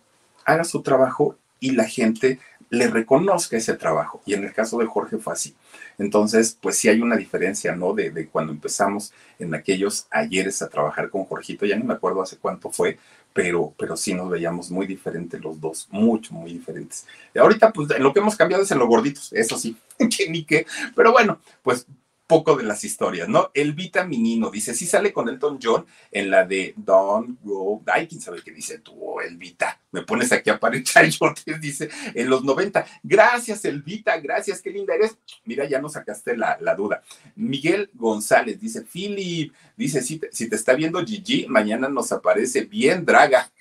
[0.46, 2.39] haga su trabajo y la gente
[2.70, 4.22] le reconozca ese trabajo.
[4.26, 5.56] Y en el caso de Jorge fue así.
[5.98, 7.93] Entonces, pues sí hay una diferencia, ¿no?
[7.93, 12.38] De, cuando empezamos en aquellos ayeres a trabajar con Jorgito, ya no me acuerdo hace
[12.38, 12.98] cuánto fue,
[13.34, 17.06] pero, pero sí nos veíamos muy diferentes los dos, mucho, muy diferentes.
[17.34, 20.46] Y ahorita, pues lo que hemos cambiado es en los gorditos, eso sí, que ni
[20.46, 20.66] qué,
[20.96, 21.86] pero bueno, pues
[22.28, 23.51] poco de las historias, ¿no?
[23.53, 28.21] Elvita Minino dice, sí sale con Elton John en la de Don't Go, ay, quién
[28.21, 32.43] sabe qué dice tú, Elvita, me pones aquí a parecer yo te dice, en los
[32.43, 37.03] 90, gracias Elvita, gracias, qué linda eres, mira, ya nos sacaste la, duda.
[37.36, 42.65] Miguel González dice, Philip, dice, si te, si te está viendo Gigi, mañana nos aparece
[42.65, 43.51] bien draga,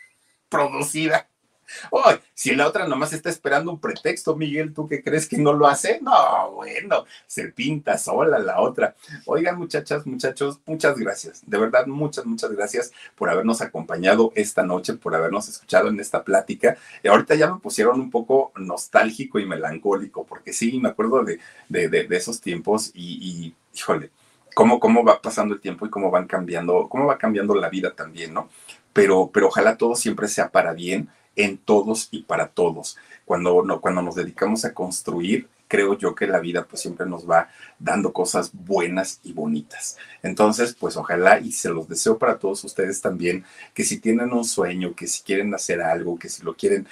[0.48, 1.28] producida.
[1.90, 5.52] Oh, si la otra nomás está esperando un pretexto, Miguel, ¿tú qué crees que no
[5.52, 6.00] lo hace?
[6.00, 8.94] No, bueno, se pinta sola la otra.
[9.26, 11.42] Oigan, muchachas, muchachos, muchas gracias.
[11.46, 16.24] De verdad, muchas, muchas gracias por habernos acompañado esta noche, por habernos escuchado en esta
[16.24, 16.76] plática.
[17.02, 21.38] Y ahorita ya me pusieron un poco nostálgico y melancólico, porque sí, me acuerdo de,
[21.68, 24.10] de, esos tiempos y, y híjole,
[24.54, 27.92] cómo, cómo va pasando el tiempo y cómo van cambiando, cómo va cambiando la vida
[27.94, 28.48] también, ¿no?
[28.92, 32.96] Pero, pero ojalá todo siempre sea para bien en todos y para todos.
[33.24, 37.28] Cuando, no, cuando nos dedicamos a construir, creo yo que la vida pues siempre nos
[37.28, 39.96] va dando cosas buenas y bonitas.
[40.22, 44.44] Entonces, pues ojalá y se los deseo para todos ustedes también, que si tienen un
[44.44, 46.86] sueño, que si quieren hacer algo, que si lo quieren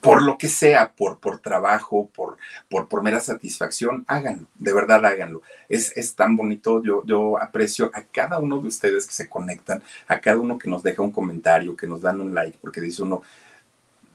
[0.00, 2.38] por lo que sea, por, por trabajo, por,
[2.68, 5.42] por, por mera satisfacción, háganlo, de verdad háganlo.
[5.68, 9.82] Es, es tan bonito, yo, yo aprecio a cada uno de ustedes que se conectan,
[10.08, 13.02] a cada uno que nos deja un comentario, que nos dan un like, porque dice
[13.02, 13.22] uno,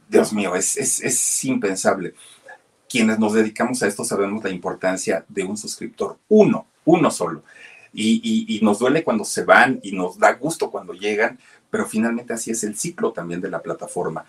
[0.10, 2.16] Dios mío, es, es, es impensable.
[2.90, 7.44] Quienes nos dedicamos a esto sabemos la importancia de un suscriptor, uno, uno solo.
[7.94, 11.86] Y, y, y, nos duele cuando se van y nos da gusto cuando llegan, pero
[11.86, 14.26] finalmente así es el ciclo también de la plataforma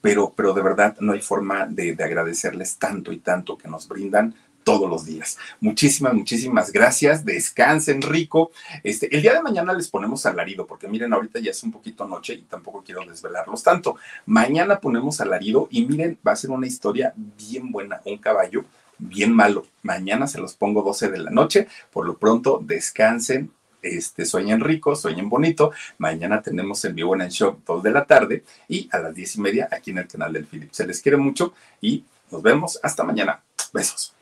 [0.00, 4.34] pero, pero de verdad no hay forma de, agradecerles tanto y tanto que nos brindan
[4.64, 5.38] todos los días.
[5.60, 7.24] Muchísimas, muchísimas gracias.
[7.24, 8.50] Descansen rico.
[8.84, 12.06] Este, el día de mañana les ponemos alarido, porque miren, ahorita ya es un poquito
[12.06, 13.96] noche y tampoco quiero desvelarlos tanto.
[14.26, 18.02] Mañana ponemos alarido y miren, va a ser una historia bien buena.
[18.04, 18.64] Un caballo
[18.98, 19.66] bien malo.
[19.82, 21.68] Mañana se los pongo 12 de la noche.
[21.90, 23.50] Por lo pronto, descansen,
[23.82, 25.72] este, sueñen rico, sueñen bonito.
[25.98, 29.36] Mañana tenemos en vivo en el show 2 de la tarde y a las 10
[29.36, 30.70] y media aquí en el canal del Philip.
[30.72, 33.42] Se les quiere mucho y nos vemos hasta mañana.
[33.72, 34.14] Besos.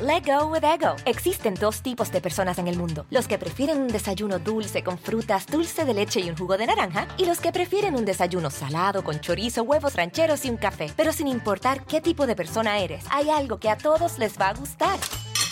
[0.00, 0.96] Let go with ego.
[1.04, 4.98] Existen dos tipos de personas en el mundo: los que prefieren un desayuno dulce con
[4.98, 8.50] frutas, dulce de leche y un jugo de naranja, y los que prefieren un desayuno
[8.50, 10.90] salado con chorizo, huevos rancheros y un café.
[10.96, 14.48] Pero sin importar qué tipo de persona eres, hay algo que a todos les va
[14.48, 14.98] a gustar.